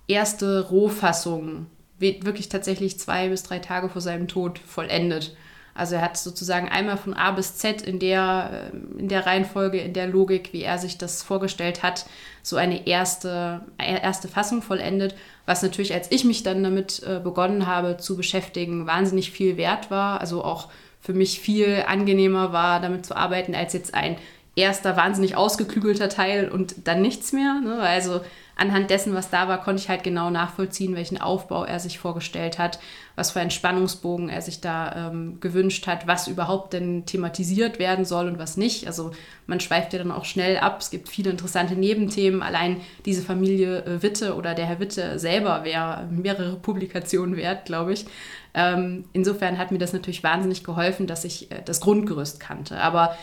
erste 0.07 0.67
Rohfassung 0.69 1.67
wirklich 1.99 2.47
tatsächlich 2.47 2.97
zwei 2.97 3.27
bis 3.29 3.43
drei 3.43 3.59
Tage 3.59 3.89
vor 3.89 4.01
seinem 4.01 4.27
Tod 4.27 4.57
vollendet. 4.57 5.35
Also 5.79 5.95
er 5.95 6.01
hat 6.01 6.17
sozusagen 6.17 6.69
einmal 6.69 6.97
von 6.97 7.13
A 7.13 7.31
bis 7.31 7.55
Z 7.55 7.81
in 7.81 7.99
der, 7.99 8.71
äh, 8.73 8.99
in 8.99 9.07
der 9.07 9.25
Reihenfolge, 9.25 9.79
in 9.79 9.93
der 9.93 10.07
Logik, 10.07 10.53
wie 10.53 10.63
er 10.63 10.77
sich 10.77 10.97
das 10.97 11.23
vorgestellt 11.23 11.81
hat, 11.81 12.05
so 12.43 12.57
eine 12.57 12.87
erste, 12.87 13.61
erste 13.77 14.27
Fassung 14.27 14.61
vollendet, 14.61 15.15
was 15.45 15.61
natürlich, 15.61 15.93
als 15.93 16.11
ich 16.11 16.25
mich 16.25 16.43
dann 16.43 16.63
damit 16.63 17.01
äh, 17.03 17.19
begonnen 17.19 17.65
habe 17.67 17.97
zu 17.97 18.17
beschäftigen, 18.17 18.87
wahnsinnig 18.87 19.31
viel 19.31 19.57
wert 19.57 19.89
war. 19.89 20.21
Also 20.21 20.43
auch 20.43 20.69
für 20.99 21.13
mich 21.13 21.39
viel 21.39 21.83
angenehmer 21.87 22.51
war, 22.51 22.81
damit 22.81 23.05
zu 23.05 23.15
arbeiten, 23.15 23.55
als 23.55 23.73
jetzt 23.73 23.93
ein 23.93 24.17
erster 24.55 24.97
wahnsinnig 24.97 25.37
ausgeklügelter 25.37 26.09
Teil 26.09 26.49
und 26.49 26.87
dann 26.87 27.01
nichts 27.01 27.31
mehr. 27.31 27.61
Ne? 27.63 27.79
Also 27.79 28.21
anhand 28.59 28.89
dessen, 28.89 29.13
was 29.13 29.29
da 29.29 29.47
war, 29.47 29.61
konnte 29.61 29.81
ich 29.81 29.89
halt 29.89 30.03
genau 30.03 30.29
nachvollziehen, 30.29 30.95
welchen 30.95 31.19
Aufbau 31.19 31.63
er 31.63 31.79
sich 31.79 31.97
vorgestellt 31.97 32.59
hat, 32.59 32.79
was 33.15 33.31
für 33.31 33.39
einen 33.39 33.51
Spannungsbogen 33.51 34.29
er 34.29 34.41
sich 34.41 34.61
da 34.61 35.09
ähm, 35.09 35.39
gewünscht 35.39 35.87
hat, 35.87 36.07
was 36.07 36.27
überhaupt 36.27 36.73
denn 36.73 37.05
thematisiert 37.05 37.79
werden 37.79 38.05
soll 38.05 38.27
und 38.27 38.39
was 38.39 38.57
nicht. 38.57 38.87
Also 38.87 39.11
man 39.47 39.59
schweift 39.59 39.93
ja 39.93 39.99
dann 39.99 40.11
auch 40.11 40.25
schnell 40.25 40.57
ab. 40.57 40.77
Es 40.79 40.89
gibt 40.89 41.09
viele 41.09 41.31
interessante 41.31 41.75
Nebenthemen. 41.75 42.41
Allein 42.41 42.81
diese 43.05 43.21
Familie 43.21 43.83
äh, 43.85 44.03
Witte 44.03 44.35
oder 44.35 44.53
der 44.53 44.65
Herr 44.65 44.79
Witte 44.79 45.19
selber 45.19 45.63
wäre 45.63 46.07
mehrere 46.09 46.55
Publikationen 46.55 47.37
wert, 47.37 47.65
glaube 47.65 47.93
ich. 47.93 48.05
Ähm, 48.53 49.05
insofern 49.13 49.57
hat 49.57 49.71
mir 49.71 49.77
das 49.77 49.93
natürlich 49.93 50.23
wahnsinnig 50.23 50.63
geholfen, 50.63 51.07
dass 51.07 51.23
ich 51.23 51.51
äh, 51.51 51.61
das 51.63 51.81
Grundgerüst 51.81 52.39
kannte. 52.39 52.79
Aber 52.79 53.15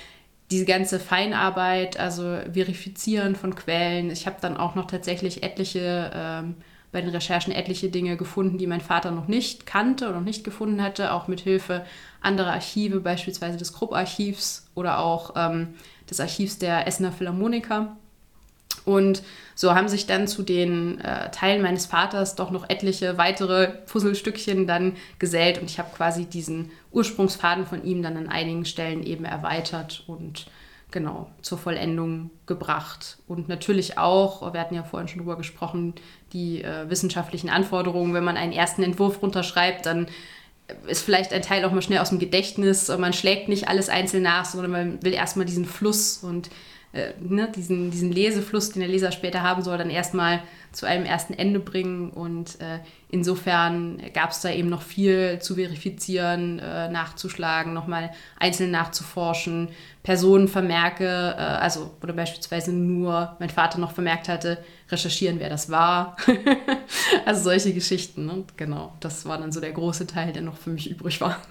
diese 0.50 0.64
ganze 0.64 1.00
Feinarbeit, 1.00 1.98
also 1.98 2.38
Verifizieren 2.52 3.34
von 3.34 3.54
Quellen. 3.54 4.10
Ich 4.10 4.26
habe 4.26 4.36
dann 4.40 4.56
auch 4.56 4.74
noch 4.74 4.86
tatsächlich 4.86 5.42
etliche, 5.42 6.10
ähm, 6.14 6.54
bei 6.92 7.00
den 7.00 7.10
Recherchen 7.10 7.52
etliche 7.52 7.88
Dinge 7.88 8.16
gefunden, 8.16 8.58
die 8.58 8.66
mein 8.66 8.80
Vater 8.80 9.10
noch 9.10 9.26
nicht 9.26 9.66
kannte 9.66 10.06
oder 10.06 10.18
noch 10.18 10.24
nicht 10.24 10.44
gefunden 10.44 10.82
hatte, 10.82 11.12
auch 11.12 11.26
mit 11.26 11.40
Hilfe 11.40 11.84
anderer 12.20 12.52
Archive, 12.52 13.00
beispielsweise 13.00 13.58
des 13.58 13.72
Krupp-Archivs 13.72 14.68
oder 14.74 15.00
auch 15.00 15.34
ähm, 15.36 15.74
des 16.08 16.20
Archivs 16.20 16.58
der 16.58 16.86
Essener 16.86 17.12
Philharmoniker. 17.12 17.96
Und 18.84 19.22
so 19.56 19.74
haben 19.74 19.88
sich 19.88 20.06
dann 20.06 20.28
zu 20.28 20.44
den 20.44 21.00
äh, 21.00 21.30
Teilen 21.32 21.60
meines 21.60 21.86
Vaters 21.86 22.36
doch 22.36 22.52
noch 22.52 22.70
etliche 22.70 23.18
weitere 23.18 23.66
Puzzlestückchen 23.66 24.66
dann 24.66 24.96
gesellt 25.18 25.58
und 25.58 25.68
ich 25.68 25.78
habe 25.80 25.94
quasi 25.94 26.24
diesen 26.24 26.70
Ursprungsfaden 26.96 27.66
von 27.66 27.84
ihm 27.84 28.02
dann 28.02 28.16
an 28.16 28.28
einigen 28.28 28.64
Stellen 28.64 29.02
eben 29.02 29.26
erweitert 29.26 30.02
und 30.06 30.46
genau 30.90 31.30
zur 31.42 31.58
Vollendung 31.58 32.30
gebracht. 32.46 33.18
Und 33.28 33.48
natürlich 33.48 33.98
auch, 33.98 34.52
wir 34.52 34.60
hatten 34.60 34.74
ja 34.74 34.82
vorhin 34.82 35.08
schon 35.08 35.18
drüber 35.18 35.36
gesprochen, 35.36 35.94
die 36.32 36.62
äh, 36.62 36.88
wissenschaftlichen 36.88 37.50
Anforderungen. 37.50 38.14
Wenn 38.14 38.24
man 38.24 38.38
einen 38.38 38.52
ersten 38.52 38.82
Entwurf 38.82 39.20
runterschreibt, 39.20 39.84
dann 39.84 40.06
ist 40.86 41.02
vielleicht 41.02 41.32
ein 41.32 41.42
Teil 41.42 41.64
auch 41.64 41.72
mal 41.72 41.82
schnell 41.82 41.98
aus 41.98 42.08
dem 42.08 42.18
Gedächtnis. 42.18 42.88
Man 42.88 43.12
schlägt 43.12 43.48
nicht 43.48 43.68
alles 43.68 43.88
einzeln 43.88 44.22
nach, 44.22 44.46
sondern 44.46 44.70
man 44.70 45.02
will 45.02 45.12
erstmal 45.12 45.46
diesen 45.46 45.66
Fluss 45.66 46.18
und 46.18 46.48
äh, 46.96 47.12
ne, 47.20 47.50
diesen, 47.54 47.90
diesen 47.90 48.10
Lesefluss, 48.10 48.70
den 48.70 48.80
der 48.80 48.88
Leser 48.88 49.12
später 49.12 49.42
haben 49.42 49.62
soll, 49.62 49.78
dann 49.78 49.90
erstmal 49.90 50.42
zu 50.72 50.86
einem 50.86 51.04
ersten 51.04 51.34
Ende 51.34 51.60
bringen. 51.60 52.10
Und 52.10 52.60
äh, 52.60 52.80
insofern 53.10 54.00
gab 54.14 54.30
es 54.30 54.40
da 54.40 54.50
eben 54.50 54.68
noch 54.68 54.82
viel 54.82 55.38
zu 55.40 55.54
verifizieren, 55.56 56.58
äh, 56.58 56.88
nachzuschlagen, 56.88 57.72
nochmal 57.72 58.10
einzeln 58.38 58.70
nachzuforschen, 58.70 59.68
Personenvermerke, 60.02 61.34
äh, 61.36 61.40
also 61.40 61.92
oder 62.02 62.12
beispielsweise 62.12 62.72
nur 62.72 63.36
mein 63.38 63.50
Vater 63.50 63.78
noch 63.78 63.92
vermerkt 63.92 64.28
hatte, 64.28 64.58
recherchieren, 64.90 65.40
wer 65.40 65.50
das 65.50 65.70
war. 65.70 66.16
also 67.26 67.42
solche 67.42 67.72
Geschichten. 67.72 68.26
Ne? 68.26 68.44
Genau, 68.56 68.92
das 69.00 69.26
war 69.26 69.38
dann 69.38 69.52
so 69.52 69.60
der 69.60 69.72
große 69.72 70.06
Teil, 70.06 70.32
der 70.32 70.42
noch 70.42 70.56
für 70.56 70.70
mich 70.70 70.90
übrig 70.90 71.20
war. 71.20 71.38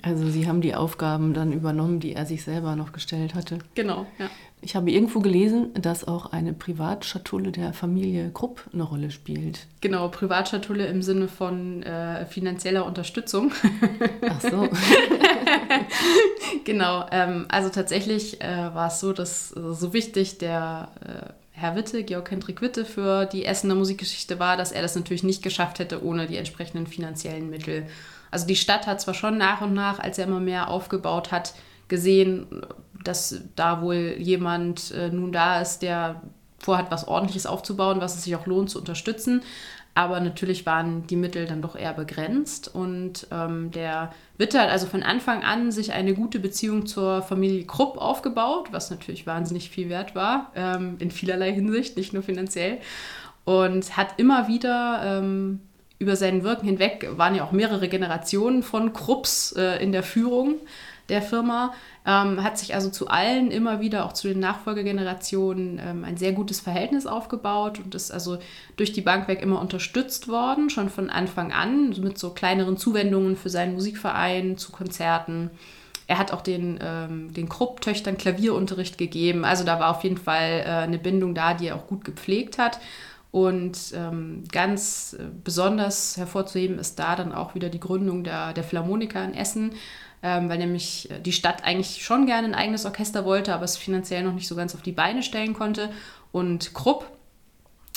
Also 0.00 0.28
Sie 0.28 0.48
haben 0.48 0.60
die 0.60 0.74
Aufgaben 0.74 1.32
dann 1.32 1.52
übernommen, 1.52 2.00
die 2.00 2.14
er 2.14 2.26
sich 2.26 2.42
selber 2.42 2.74
noch 2.74 2.92
gestellt 2.92 3.34
hatte. 3.34 3.58
Genau, 3.74 4.06
ja. 4.18 4.30
Ich 4.64 4.76
habe 4.76 4.92
irgendwo 4.92 5.18
gelesen, 5.18 5.74
dass 5.74 6.06
auch 6.06 6.26
eine 6.26 6.52
Privatschatulle 6.52 7.50
der 7.50 7.72
Familie 7.72 8.30
Krupp 8.32 8.62
eine 8.72 8.84
Rolle 8.84 9.10
spielt. 9.10 9.66
Genau, 9.80 10.06
Privatschatulle 10.06 10.86
im 10.86 11.02
Sinne 11.02 11.26
von 11.26 11.82
äh, 11.82 12.24
finanzieller 12.26 12.86
Unterstützung. 12.86 13.50
Ach 14.28 14.40
so. 14.40 14.68
genau, 16.64 17.04
ähm, 17.10 17.46
also 17.48 17.70
tatsächlich 17.70 18.40
äh, 18.40 18.72
war 18.72 18.86
es 18.86 19.00
so, 19.00 19.12
dass 19.12 19.50
äh, 19.56 19.72
so 19.72 19.92
wichtig 19.92 20.38
der 20.38 20.92
äh, 21.04 21.32
Herr 21.50 21.74
Witte, 21.74 22.04
Georg 22.04 22.30
Hendrik 22.30 22.62
Witte, 22.62 22.84
für 22.84 23.26
die 23.26 23.44
Essener 23.44 23.74
Musikgeschichte 23.74 24.38
war, 24.38 24.56
dass 24.56 24.70
er 24.70 24.82
das 24.82 24.94
natürlich 24.94 25.24
nicht 25.24 25.42
geschafft 25.42 25.80
hätte 25.80 26.04
ohne 26.04 26.28
die 26.28 26.36
entsprechenden 26.36 26.86
finanziellen 26.86 27.50
Mittel. 27.50 27.88
Also 28.30 28.46
die 28.46 28.56
Stadt 28.56 28.86
hat 28.86 29.00
zwar 29.00 29.14
schon 29.14 29.38
nach 29.38 29.60
und 29.60 29.74
nach, 29.74 29.98
als 29.98 30.18
er 30.18 30.26
immer 30.26 30.40
mehr 30.40 30.68
aufgebaut 30.68 31.32
hat, 31.32 31.52
gesehen, 31.88 32.46
dass 33.04 33.40
da 33.56 33.82
wohl 33.82 34.16
jemand 34.18 34.92
äh, 34.92 35.10
nun 35.10 35.32
da 35.32 35.60
ist, 35.60 35.80
der 35.80 36.22
vorhat, 36.58 36.90
was 36.90 37.08
Ordentliches 37.08 37.46
aufzubauen, 37.46 38.00
was 38.00 38.16
es 38.16 38.24
sich 38.24 38.36
auch 38.36 38.46
lohnt 38.46 38.70
zu 38.70 38.78
unterstützen. 38.78 39.42
Aber 39.94 40.20
natürlich 40.20 40.64
waren 40.64 41.06
die 41.06 41.16
Mittel 41.16 41.44
dann 41.46 41.60
doch 41.60 41.76
eher 41.76 41.92
begrenzt. 41.92 42.74
Und 42.74 43.26
ähm, 43.30 43.70
der 43.72 44.12
Witte 44.38 44.58
hat 44.58 44.70
also 44.70 44.86
von 44.86 45.02
Anfang 45.02 45.42
an 45.42 45.70
sich 45.70 45.92
eine 45.92 46.14
gute 46.14 46.38
Beziehung 46.38 46.86
zur 46.86 47.20
Familie 47.20 47.64
Krupp 47.66 47.98
aufgebaut, 47.98 48.68
was 48.70 48.90
natürlich 48.90 49.26
wahnsinnig 49.26 49.68
viel 49.68 49.90
wert 49.90 50.14
war, 50.14 50.50
ähm, 50.54 50.96
in 50.98 51.10
vielerlei 51.10 51.52
Hinsicht, 51.52 51.96
nicht 51.98 52.14
nur 52.14 52.22
finanziell. 52.22 52.78
Und 53.44 53.96
hat 53.96 54.18
immer 54.18 54.48
wieder 54.48 55.02
ähm, 55.04 55.60
über 55.98 56.16
sein 56.16 56.42
Wirken 56.42 56.66
hinweg, 56.66 57.10
waren 57.16 57.34
ja 57.34 57.44
auch 57.44 57.52
mehrere 57.52 57.88
Generationen 57.88 58.62
von 58.62 58.94
Krupps 58.94 59.52
äh, 59.52 59.82
in 59.82 59.92
der 59.92 60.02
Führung 60.02 60.54
der 61.08 61.22
Firma, 61.22 61.74
ähm, 62.06 62.42
hat 62.42 62.58
sich 62.58 62.74
also 62.74 62.90
zu 62.90 63.08
allen 63.08 63.50
immer 63.50 63.80
wieder, 63.80 64.04
auch 64.04 64.12
zu 64.12 64.28
den 64.28 64.40
Nachfolgegenerationen, 64.40 65.80
ähm, 65.84 66.04
ein 66.04 66.16
sehr 66.16 66.32
gutes 66.32 66.60
Verhältnis 66.60 67.06
aufgebaut 67.06 67.78
und 67.78 67.94
ist 67.94 68.10
also 68.10 68.38
durch 68.76 68.92
die 68.92 69.02
Bank 69.02 69.28
weg 69.28 69.42
immer 69.42 69.60
unterstützt 69.60 70.28
worden, 70.28 70.70
schon 70.70 70.88
von 70.88 71.10
Anfang 71.10 71.52
an, 71.52 71.90
mit 72.00 72.18
so 72.18 72.30
kleineren 72.30 72.76
Zuwendungen 72.76 73.36
für 73.36 73.50
seinen 73.50 73.74
Musikverein, 73.74 74.56
zu 74.58 74.72
Konzerten. 74.72 75.50
Er 76.06 76.18
hat 76.18 76.32
auch 76.32 76.42
den, 76.42 76.78
ähm, 76.82 77.32
den 77.32 77.48
Krupp-Töchtern 77.48 78.18
Klavierunterricht 78.18 78.98
gegeben. 78.98 79.44
Also 79.44 79.64
da 79.64 79.80
war 79.80 79.90
auf 79.90 80.04
jeden 80.04 80.18
Fall 80.18 80.62
äh, 80.64 80.68
eine 80.68 80.98
Bindung 80.98 81.34
da, 81.34 81.54
die 81.54 81.68
er 81.68 81.76
auch 81.76 81.86
gut 81.86 82.04
gepflegt 82.04 82.58
hat. 82.58 82.78
Und 83.30 83.94
ähm, 83.94 84.44
ganz 84.52 85.16
äh, 85.18 85.24
besonders 85.42 86.18
hervorzuheben 86.18 86.78
ist 86.78 86.98
da 86.98 87.16
dann 87.16 87.32
auch 87.32 87.54
wieder 87.54 87.70
die 87.70 87.80
Gründung 87.80 88.24
der, 88.24 88.52
der 88.52 88.62
Philharmoniker 88.62 89.24
in 89.24 89.32
Essen, 89.32 89.72
ähm, 90.22 90.48
weil 90.48 90.58
nämlich 90.58 91.10
äh, 91.10 91.20
die 91.20 91.32
Stadt 91.32 91.64
eigentlich 91.64 92.04
schon 92.04 92.26
gerne 92.26 92.48
ein 92.48 92.54
eigenes 92.54 92.84
Orchester 92.84 93.24
wollte, 93.24 93.54
aber 93.54 93.64
es 93.64 93.76
finanziell 93.76 94.22
noch 94.22 94.34
nicht 94.34 94.48
so 94.48 94.54
ganz 94.54 94.74
auf 94.74 94.82
die 94.82 94.92
Beine 94.92 95.22
stellen 95.22 95.54
konnte. 95.54 95.90
Und 96.30 96.74
Krupp 96.74 97.06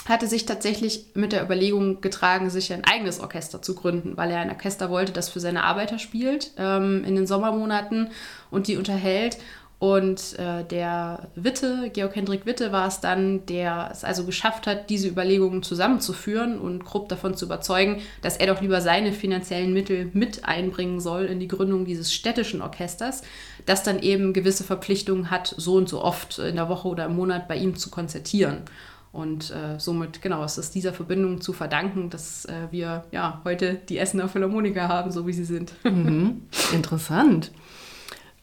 hatte 0.08 0.28
sich 0.28 0.46
tatsächlich 0.46 1.08
mit 1.16 1.32
der 1.32 1.44
Überlegung 1.44 2.02
getragen, 2.02 2.50
sich 2.50 2.72
ein 2.72 2.84
eigenes 2.84 3.20
Orchester 3.20 3.62
zu 3.62 3.74
gründen, 3.74 4.18
weil 4.18 4.30
er 4.30 4.40
ein 4.40 4.52
Orchester 4.52 4.90
wollte, 4.90 5.12
das 5.12 5.30
für 5.30 5.40
seine 5.40 5.64
Arbeiter 5.64 5.98
spielt 5.98 6.52
ähm, 6.58 7.04
in 7.06 7.16
den 7.16 7.26
Sommermonaten 7.26 8.10
und 8.52 8.68
die 8.68 8.78
unterhält. 8.78 9.38
Und 9.86 10.40
äh, 10.40 10.64
der 10.64 11.28
Witte, 11.36 11.92
Georg 11.94 12.16
Hendrik 12.16 12.48
Witte, 12.48 12.72
war 12.72 12.88
es 12.88 13.02
dann, 13.02 13.46
der 13.46 13.90
es 13.92 14.04
also 14.04 14.24
geschafft 14.24 14.66
hat, 14.66 14.90
diese 14.90 15.08
Überlegungen 15.08 15.62
zusammenzuführen 15.62 16.58
und 16.58 16.84
Krupp 16.84 17.08
davon 17.08 17.38
zu 17.38 17.46
überzeugen, 17.46 18.02
dass 18.24 18.38
er 18.38 18.48
doch 18.48 18.62
lieber 18.62 18.82
seine 18.82 19.14
finanziellen 19.14 19.74
Mittel 19.74 20.10
mit 20.14 20.44
einbringen 20.44 21.00
soll 21.00 21.26
in 21.26 21.40
die 21.40 21.48
Gründung 21.48 21.86
dieses 21.86 22.12
städtischen 22.12 22.64
Orchesters, 22.64 23.22
das 23.68 23.84
dann 23.84 24.00
eben 24.00 24.34
gewisse 24.34 24.64
Verpflichtungen 24.64 25.30
hat, 25.30 25.54
so 25.56 25.76
und 25.76 25.88
so 25.88 26.02
oft 26.02 26.40
in 26.40 26.56
der 26.56 26.68
Woche 26.68 26.88
oder 26.88 27.06
im 27.06 27.16
Monat 27.16 27.48
bei 27.48 27.56
ihm 27.56 27.76
zu 27.76 27.92
konzertieren. 27.92 28.64
Und 29.12 29.52
äh, 29.52 29.80
somit, 29.80 30.20
genau, 30.20 30.44
es 30.44 30.58
ist 30.58 30.74
dieser 30.74 30.94
Verbindung 30.94 31.42
zu 31.42 31.54
verdanken, 31.54 32.10
dass 32.10 32.46
äh, 32.46 32.72
wir 32.72 33.04
ja 33.12 33.40
heute 33.44 33.76
die 33.88 34.00
Essener 34.00 34.30
Philharmoniker 34.30 34.88
haben, 34.88 35.12
so 35.12 35.28
wie 35.28 35.34
sie 35.34 35.46
sind. 35.46 35.74
Mhm. 35.84 36.42
Interessant. 36.74 37.52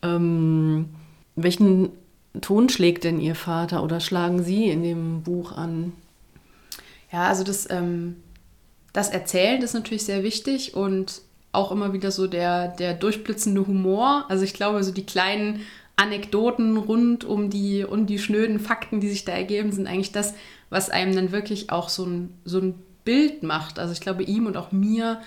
Ähm 0.02 0.90
welchen 1.36 1.90
Ton 2.40 2.68
schlägt 2.68 3.04
denn 3.04 3.20
Ihr 3.20 3.34
Vater 3.34 3.82
oder 3.82 4.00
schlagen 4.00 4.42
Sie 4.42 4.68
in 4.68 4.82
dem 4.82 5.22
Buch 5.22 5.52
an? 5.52 5.92
Ja, 7.12 7.26
also 7.28 7.44
das, 7.44 7.68
ähm, 7.70 8.16
das 8.92 9.10
Erzählen 9.10 9.60
ist 9.62 9.74
natürlich 9.74 10.04
sehr 10.04 10.22
wichtig 10.22 10.74
und 10.74 11.20
auch 11.52 11.70
immer 11.70 11.92
wieder 11.92 12.10
so 12.10 12.26
der, 12.26 12.68
der 12.68 12.94
durchblitzende 12.94 13.66
Humor. 13.66 14.24
Also 14.28 14.44
ich 14.44 14.54
glaube, 14.54 14.82
so 14.82 14.92
die 14.92 15.04
kleinen 15.04 15.60
Anekdoten 15.96 16.78
rund 16.78 17.24
um 17.24 17.50
die, 17.50 17.84
um 17.84 18.06
die 18.06 18.18
schnöden 18.18 18.58
Fakten, 18.58 19.00
die 19.00 19.10
sich 19.10 19.26
da 19.26 19.32
ergeben, 19.32 19.72
sind 19.72 19.86
eigentlich 19.86 20.12
das, 20.12 20.34
was 20.70 20.88
einem 20.88 21.14
dann 21.14 21.32
wirklich 21.32 21.70
auch 21.70 21.90
so 21.90 22.06
ein, 22.06 22.34
so 22.46 22.58
ein 22.58 22.74
Bild 23.04 23.42
macht. 23.42 23.78
Also 23.78 23.92
ich 23.92 24.00
glaube, 24.00 24.22
ihm 24.22 24.46
und 24.46 24.56
auch 24.56 24.72
mir 24.72 25.20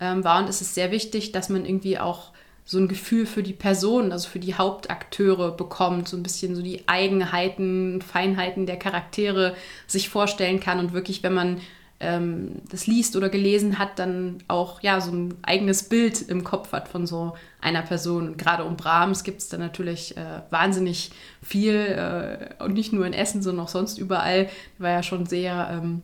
ähm, 0.00 0.22
war 0.22 0.42
und 0.42 0.50
ist 0.50 0.60
es 0.60 0.74
sehr 0.74 0.90
wichtig, 0.90 1.32
dass 1.32 1.48
man 1.48 1.64
irgendwie 1.64 1.98
auch 1.98 2.32
so 2.64 2.78
ein 2.78 2.88
Gefühl 2.88 3.26
für 3.26 3.42
die 3.42 3.52
Person, 3.52 4.12
also 4.12 4.28
für 4.28 4.38
die 4.38 4.54
Hauptakteure 4.54 5.50
bekommt, 5.52 6.08
so 6.08 6.16
ein 6.16 6.22
bisschen 6.22 6.54
so 6.54 6.62
die 6.62 6.86
Eigenheiten, 6.86 8.00
Feinheiten 8.02 8.66
der 8.66 8.78
Charaktere 8.78 9.54
sich 9.86 10.08
vorstellen 10.08 10.60
kann 10.60 10.78
und 10.78 10.92
wirklich, 10.92 11.22
wenn 11.22 11.34
man 11.34 11.60
ähm, 12.02 12.62
das 12.70 12.86
liest 12.86 13.16
oder 13.16 13.28
gelesen 13.28 13.78
hat, 13.78 13.98
dann 13.98 14.38
auch 14.48 14.80
ja 14.80 15.00
so 15.00 15.12
ein 15.12 15.34
eigenes 15.42 15.84
Bild 15.88 16.20
im 16.22 16.44
Kopf 16.44 16.72
hat 16.72 16.88
von 16.88 17.06
so 17.06 17.34
einer 17.60 17.82
Person. 17.82 18.36
Gerade 18.36 18.64
um 18.64 18.76
Brahms 18.76 19.24
gibt 19.24 19.40
es 19.40 19.48
da 19.48 19.56
natürlich 19.58 20.16
äh, 20.16 20.42
wahnsinnig 20.50 21.12
viel 21.42 21.74
äh, 21.74 22.62
und 22.62 22.74
nicht 22.74 22.92
nur 22.92 23.06
in 23.06 23.12
Essen, 23.12 23.42
sondern 23.42 23.64
auch 23.64 23.70
sonst 23.70 23.98
überall. 23.98 24.48
War 24.78 24.90
ja 24.90 25.02
schon 25.02 25.26
sehr 25.26 25.68
ähm, 25.72 26.02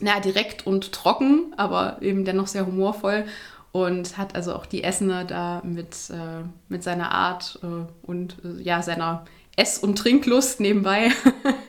na, 0.00 0.20
direkt 0.20 0.66
und 0.66 0.92
trocken, 0.92 1.52
aber 1.56 1.98
eben 2.00 2.24
dennoch 2.24 2.46
sehr 2.46 2.66
humorvoll 2.66 3.24
und 3.72 4.16
hat 4.16 4.34
also 4.34 4.54
auch 4.54 4.66
die 4.66 4.82
Essener 4.82 5.24
da 5.24 5.62
mit, 5.64 5.94
äh, 6.10 6.44
mit 6.68 6.82
seiner 6.82 7.12
Art 7.12 7.58
äh, 7.62 8.06
und 8.06 8.36
äh, 8.44 8.62
ja, 8.62 8.82
seiner 8.82 9.24
Ess- 9.56 9.78
und 9.78 9.98
Trinklust 9.98 10.60
nebenbei 10.60 11.10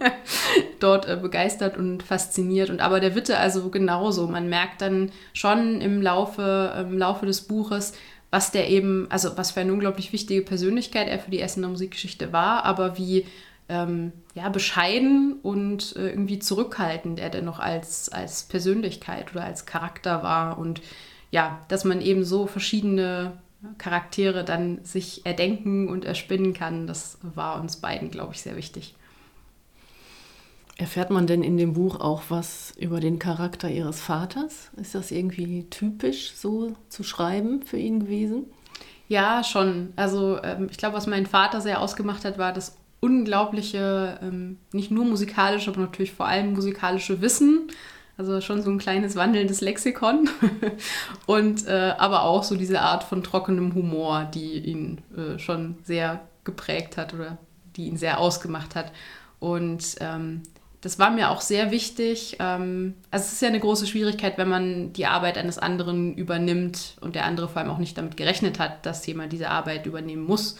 dort 0.79 1.07
äh, 1.07 1.17
begeistert 1.17 1.75
und 1.77 2.03
fasziniert. 2.03 2.69
Und 2.69 2.81
aber 2.81 2.99
der 2.99 3.15
Witte 3.15 3.37
also 3.37 3.69
genauso. 3.69 4.27
Man 4.27 4.47
merkt 4.47 4.81
dann 4.81 5.11
schon 5.33 5.81
im 5.81 6.01
Laufe, 6.01 6.85
im 6.89 6.97
Laufe 6.97 7.25
des 7.25 7.41
Buches, 7.41 7.93
was 8.31 8.51
der 8.51 8.69
eben, 8.69 9.07
also 9.09 9.37
was 9.37 9.51
für 9.51 9.61
eine 9.61 9.73
unglaublich 9.73 10.13
wichtige 10.13 10.43
Persönlichkeit 10.43 11.07
er 11.07 11.19
für 11.19 11.31
die 11.31 11.41
Essener 11.41 11.67
Musikgeschichte 11.67 12.31
war, 12.31 12.63
aber 12.63 12.97
wie 12.97 13.25
ähm, 13.69 14.11
ja, 14.35 14.49
bescheiden 14.49 15.39
und 15.41 15.95
äh, 15.95 16.09
irgendwie 16.09 16.39
zurückhaltend 16.39 17.19
er 17.19 17.29
dennoch 17.29 17.59
als, 17.59 18.09
als 18.09 18.43
Persönlichkeit 18.43 19.31
oder 19.31 19.43
als 19.43 19.65
Charakter 19.65 20.23
war 20.23 20.57
und 20.57 20.81
ja, 21.31 21.61
dass 21.67 21.85
man 21.85 22.01
eben 22.01 22.23
so 22.23 22.47
verschiedene 22.47 23.33
Charaktere 23.77 24.43
dann 24.43 24.83
sich 24.83 25.25
erdenken 25.25 25.89
und 25.89 26.05
erspinnen 26.05 26.53
kann, 26.53 26.87
das 26.87 27.17
war 27.21 27.59
uns 27.61 27.77
beiden, 27.77 28.09
glaube 28.09 28.33
ich, 28.33 28.41
sehr 28.41 28.55
wichtig. 28.55 28.95
Erfährt 30.77 31.09
man 31.09 31.27
denn 31.27 31.43
in 31.43 31.57
dem 31.57 31.73
Buch 31.73 31.99
auch 31.99 32.23
was 32.29 32.73
über 32.77 33.01
den 33.01 33.19
Charakter 33.19 33.69
Ihres 33.69 33.99
Vaters? 33.99 34.71
Ist 34.77 34.95
das 34.95 35.11
irgendwie 35.11 35.65
typisch 35.69 36.31
so 36.35 36.73
zu 36.87 37.03
schreiben 37.03 37.63
für 37.63 37.77
ihn 37.77 37.99
gewesen? 37.99 38.45
Ja, 39.09 39.43
schon. 39.43 39.91
Also 39.97 40.41
ähm, 40.41 40.69
ich 40.71 40.77
glaube, 40.77 40.95
was 40.95 41.05
mein 41.05 41.25
Vater 41.25 41.59
sehr 41.59 41.81
ausgemacht 41.81 42.23
hat, 42.23 42.37
war 42.37 42.53
das 42.53 42.77
unglaubliche, 43.01 44.19
ähm, 44.21 44.57
nicht 44.71 44.89
nur 44.89 45.03
musikalische, 45.03 45.69
aber 45.71 45.81
natürlich 45.81 46.13
vor 46.13 46.27
allem 46.27 46.53
musikalische 46.53 47.19
Wissen. 47.19 47.67
Also 48.19 48.41
schon 48.41 48.61
so 48.61 48.69
ein 48.69 48.79
kleines 48.79 49.15
wandelndes 49.15 49.61
Lexikon. 49.61 50.29
und 51.25 51.65
äh, 51.67 51.93
aber 51.97 52.23
auch 52.23 52.43
so 52.43 52.57
diese 52.57 52.81
Art 52.81 53.05
von 53.05 53.23
trockenem 53.23 53.73
Humor, 53.75 54.29
die 54.35 54.59
ihn 54.59 54.97
äh, 55.15 55.39
schon 55.39 55.77
sehr 55.85 56.19
geprägt 56.43 56.97
hat 56.97 57.13
oder 57.13 57.37
die 57.77 57.85
ihn 57.85 57.95
sehr 57.95 58.19
ausgemacht 58.19 58.75
hat. 58.75 58.91
Und 59.39 59.95
ähm, 60.01 60.43
das 60.81 60.99
war 60.99 61.11
mir 61.11 61.29
auch 61.29 61.39
sehr 61.39 61.71
wichtig. 61.71 62.35
Ähm, 62.41 62.95
also 63.09 63.23
es 63.23 63.31
ist 63.31 63.41
ja 63.41 63.47
eine 63.47 63.61
große 63.61 63.87
Schwierigkeit, 63.87 64.37
wenn 64.37 64.49
man 64.49 64.91
die 64.91 65.05
Arbeit 65.05 65.37
eines 65.37 65.57
anderen 65.57 66.13
übernimmt 66.13 66.97
und 66.99 67.15
der 67.15 67.23
andere 67.23 67.47
vor 67.47 67.61
allem 67.61 67.71
auch 67.71 67.77
nicht 67.77 67.97
damit 67.97 68.17
gerechnet 68.17 68.59
hat, 68.59 68.85
dass 68.85 69.07
jemand 69.07 69.31
diese 69.31 69.49
Arbeit 69.49 69.85
übernehmen 69.85 70.25
muss. 70.25 70.57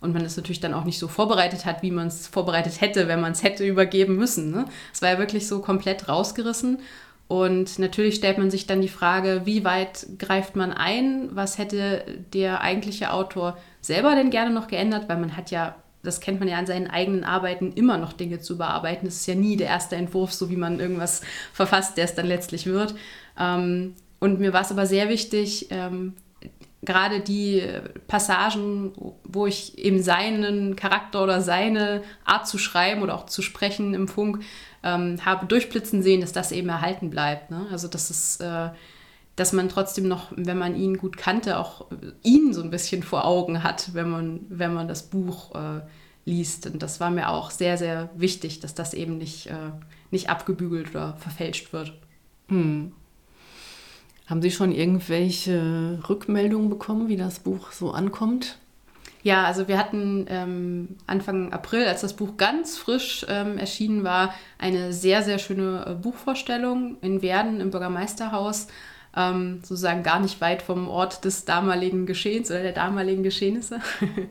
Und 0.00 0.12
man 0.14 0.24
es 0.24 0.36
natürlich 0.36 0.60
dann 0.60 0.74
auch 0.74 0.84
nicht 0.84 0.98
so 0.98 1.08
vorbereitet 1.08 1.64
hat, 1.64 1.82
wie 1.82 1.90
man 1.90 2.06
es 2.06 2.28
vorbereitet 2.28 2.80
hätte, 2.80 3.08
wenn 3.08 3.20
man 3.20 3.32
es 3.32 3.42
hätte 3.42 3.66
übergeben 3.66 4.16
müssen. 4.16 4.52
Ne? 4.52 4.66
Es 4.92 5.02
war 5.02 5.10
ja 5.10 5.18
wirklich 5.18 5.48
so 5.48 5.60
komplett 5.60 6.08
rausgerissen. 6.08 6.78
Und 7.26 7.78
natürlich 7.78 8.14
stellt 8.14 8.38
man 8.38 8.50
sich 8.50 8.66
dann 8.66 8.80
die 8.80 8.88
Frage, 8.88 9.42
wie 9.44 9.64
weit 9.64 10.06
greift 10.18 10.56
man 10.56 10.72
ein? 10.72 11.28
Was 11.32 11.58
hätte 11.58 12.04
der 12.32 12.62
eigentliche 12.62 13.12
Autor 13.12 13.58
selber 13.80 14.14
denn 14.14 14.30
gerne 14.30 14.50
noch 14.54 14.68
geändert? 14.68 15.08
Weil 15.08 15.18
man 15.18 15.36
hat 15.36 15.50
ja 15.50 15.74
das 16.02 16.20
kennt 16.20 16.40
man 16.40 16.48
ja 16.48 16.58
an 16.58 16.66
seinen 16.66 16.88
eigenen 16.88 17.24
Arbeiten, 17.24 17.72
immer 17.72 17.98
noch 17.98 18.12
Dinge 18.12 18.40
zu 18.40 18.56
bearbeiten. 18.56 19.06
Das 19.06 19.16
ist 19.16 19.26
ja 19.26 19.34
nie 19.34 19.56
der 19.56 19.66
erste 19.68 19.96
Entwurf, 19.96 20.32
so 20.32 20.48
wie 20.50 20.56
man 20.56 20.80
irgendwas 20.80 21.22
verfasst, 21.52 21.96
der 21.96 22.04
es 22.04 22.14
dann 22.14 22.26
letztlich 22.26 22.66
wird. 22.66 22.94
Ähm, 23.38 23.94
und 24.20 24.40
mir 24.40 24.52
war 24.52 24.62
es 24.62 24.70
aber 24.70 24.86
sehr 24.86 25.08
wichtig, 25.08 25.68
ähm, 25.70 26.14
gerade 26.82 27.20
die 27.20 27.62
Passagen, 28.06 28.92
wo 29.24 29.46
ich 29.46 29.78
eben 29.78 30.02
seinen 30.02 30.76
Charakter 30.76 31.24
oder 31.24 31.40
seine 31.40 32.02
Art 32.24 32.46
zu 32.46 32.58
schreiben 32.58 33.02
oder 33.02 33.14
auch 33.14 33.26
zu 33.26 33.42
sprechen 33.42 33.94
im 33.94 34.08
Funk 34.08 34.44
ähm, 34.82 35.18
habe 35.24 35.46
durchblitzen 35.46 36.02
sehen, 36.02 36.20
dass 36.20 36.32
das 36.32 36.52
eben 36.52 36.68
erhalten 36.68 37.10
bleibt. 37.10 37.50
Ne? 37.50 37.66
Also 37.70 37.88
das 37.88 38.10
ist 38.10 38.40
äh, 38.40 38.70
dass 39.38 39.52
man 39.52 39.68
trotzdem 39.68 40.08
noch, 40.08 40.32
wenn 40.34 40.58
man 40.58 40.74
ihn 40.74 40.98
gut 40.98 41.16
kannte, 41.16 41.58
auch 41.58 41.86
ihn 42.24 42.52
so 42.52 42.60
ein 42.60 42.70
bisschen 42.70 43.04
vor 43.04 43.24
Augen 43.24 43.62
hat, 43.62 43.94
wenn 43.94 44.10
man, 44.10 44.40
wenn 44.48 44.74
man 44.74 44.88
das 44.88 45.04
Buch 45.04 45.54
äh, 45.54 45.80
liest. 46.24 46.66
Und 46.66 46.82
das 46.82 46.98
war 46.98 47.10
mir 47.10 47.28
auch 47.28 47.52
sehr, 47.52 47.78
sehr 47.78 48.10
wichtig, 48.16 48.58
dass 48.58 48.74
das 48.74 48.94
eben 48.94 49.16
nicht, 49.16 49.46
äh, 49.46 49.70
nicht 50.10 50.28
abgebügelt 50.28 50.90
oder 50.90 51.16
verfälscht 51.18 51.72
wird. 51.72 51.92
Hm. 52.48 52.92
Haben 54.28 54.42
Sie 54.42 54.50
schon 54.50 54.72
irgendwelche 54.72 56.00
Rückmeldungen 56.08 56.68
bekommen, 56.68 57.08
wie 57.08 57.16
das 57.16 57.38
Buch 57.38 57.72
so 57.72 57.92
ankommt? 57.92 58.58
Ja, 59.22 59.44
also 59.44 59.68
wir 59.68 59.78
hatten 59.78 60.26
ähm, 60.28 60.96
Anfang 61.06 61.52
April, 61.52 61.86
als 61.86 62.02
das 62.02 62.14
Buch 62.14 62.36
ganz 62.36 62.78
frisch 62.78 63.26
ähm, 63.28 63.58
erschienen 63.58 64.04
war, 64.04 64.34
eine 64.58 64.92
sehr, 64.92 65.22
sehr 65.22 65.38
schöne 65.38 65.84
äh, 65.86 65.94
Buchvorstellung 65.94 66.98
in 67.00 67.22
Werden 67.22 67.60
im 67.60 67.70
Bürgermeisterhaus 67.70 68.68
ähm, 69.16 69.60
sozusagen 69.62 70.02
gar 70.02 70.20
nicht 70.20 70.40
weit 70.40 70.62
vom 70.62 70.88
Ort 70.88 71.24
des 71.24 71.44
damaligen 71.44 72.06
Geschehens 72.06 72.50
oder 72.50 72.62
der 72.62 72.72
damaligen 72.72 73.22
Geschehnisse. 73.22 73.80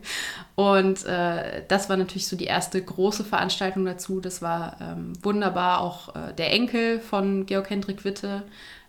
Und 0.54 1.04
äh, 1.04 1.62
das 1.68 1.90
war 1.90 1.96
natürlich 1.96 2.26
so 2.26 2.36
die 2.36 2.44
erste 2.44 2.82
große 2.82 3.24
Veranstaltung 3.24 3.84
dazu. 3.84 4.20
Das 4.20 4.40
war 4.40 4.76
ähm, 4.80 5.12
wunderbar. 5.22 5.80
Auch 5.80 6.14
äh, 6.14 6.32
der 6.32 6.52
Enkel 6.52 7.00
von 7.00 7.44
Georg 7.46 7.68
Hendrik 7.70 8.04
Witte 8.04 8.44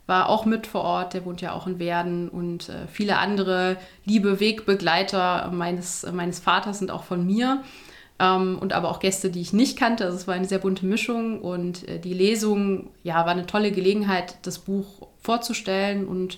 war 0.09 0.27
auch 0.27 0.45
mit 0.45 0.67
vor 0.67 0.81
Ort. 0.81 1.13
Der 1.13 1.23
wohnt 1.23 1.39
ja 1.39 1.53
auch 1.53 1.67
in 1.67 1.79
Werden. 1.79 2.27
Und 2.27 2.67
äh, 2.67 2.87
viele 2.91 3.17
andere 3.17 3.77
liebe 4.03 4.39
Wegbegleiter 4.39 5.51
meines, 5.53 6.05
meines 6.11 6.39
Vaters 6.39 6.79
sind 6.79 6.91
auch 6.91 7.03
von 7.03 7.25
mir. 7.25 7.63
Ähm, 8.19 8.57
und 8.59 8.73
aber 8.73 8.89
auch 8.89 8.99
Gäste, 8.99 9.29
die 9.29 9.39
ich 9.39 9.53
nicht 9.53 9.77
kannte. 9.77 10.03
Also 10.05 10.17
es 10.17 10.27
war 10.27 10.35
eine 10.35 10.47
sehr 10.47 10.59
bunte 10.59 10.85
Mischung 10.85 11.39
und 11.41 11.87
äh, 11.87 11.99
die 11.99 12.13
Lesung, 12.13 12.89
ja, 13.03 13.15
war 13.17 13.29
eine 13.29 13.45
tolle 13.45 13.71
Gelegenheit, 13.71 14.35
das 14.41 14.59
Buch 14.59 15.07
vorzustellen 15.21 16.05
und 16.05 16.37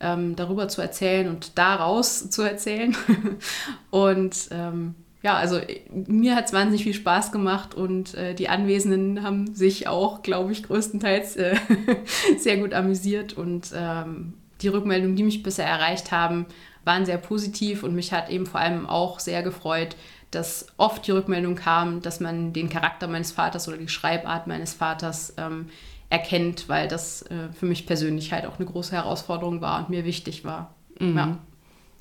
ähm, 0.00 0.36
darüber 0.36 0.68
zu 0.68 0.82
erzählen 0.82 1.28
und 1.28 1.56
daraus 1.56 2.28
zu 2.28 2.42
erzählen. 2.42 2.94
und 3.90 4.48
ähm, 4.50 4.94
ja, 5.22 5.36
also 5.36 5.60
mir 5.92 6.34
hat 6.34 6.46
es 6.46 6.52
wahnsinnig 6.52 6.82
viel 6.82 6.94
Spaß 6.94 7.30
gemacht 7.30 7.74
und 7.74 8.14
äh, 8.14 8.34
die 8.34 8.48
Anwesenden 8.48 9.22
haben 9.22 9.54
sich 9.54 9.86
auch, 9.86 10.22
glaube 10.22 10.52
ich, 10.52 10.64
größtenteils 10.64 11.36
äh, 11.36 11.56
sehr 12.38 12.58
gut 12.58 12.74
amüsiert 12.74 13.32
und 13.32 13.72
ähm, 13.74 14.34
die 14.62 14.68
Rückmeldungen, 14.68 15.16
die 15.16 15.22
mich 15.22 15.42
bisher 15.42 15.66
erreicht 15.66 16.10
haben, 16.10 16.46
waren 16.84 17.06
sehr 17.06 17.18
positiv 17.18 17.84
und 17.84 17.94
mich 17.94 18.12
hat 18.12 18.30
eben 18.30 18.46
vor 18.46 18.60
allem 18.60 18.86
auch 18.86 19.20
sehr 19.20 19.42
gefreut, 19.42 19.96
dass 20.32 20.66
oft 20.76 21.06
die 21.06 21.12
Rückmeldung 21.12 21.54
kam, 21.54 22.00
dass 22.00 22.18
man 22.18 22.52
den 22.52 22.68
Charakter 22.68 23.06
meines 23.06 23.30
Vaters 23.30 23.68
oder 23.68 23.76
die 23.76 23.88
Schreibart 23.88 24.46
meines 24.46 24.72
Vaters 24.72 25.34
ähm, 25.36 25.68
erkennt, 26.10 26.68
weil 26.68 26.88
das 26.88 27.22
äh, 27.22 27.52
für 27.54 27.66
mich 27.66 27.86
persönlich 27.86 28.32
halt 28.32 28.46
auch 28.46 28.58
eine 28.58 28.66
große 28.66 28.92
Herausforderung 28.92 29.60
war 29.60 29.80
und 29.80 29.90
mir 29.90 30.04
wichtig 30.04 30.44
war. 30.44 30.74
Mhm. 30.98 31.16
Ja. 31.16 31.38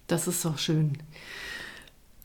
Das 0.07 0.27
ist 0.27 0.43
doch 0.43 0.57
schön. 0.57 0.97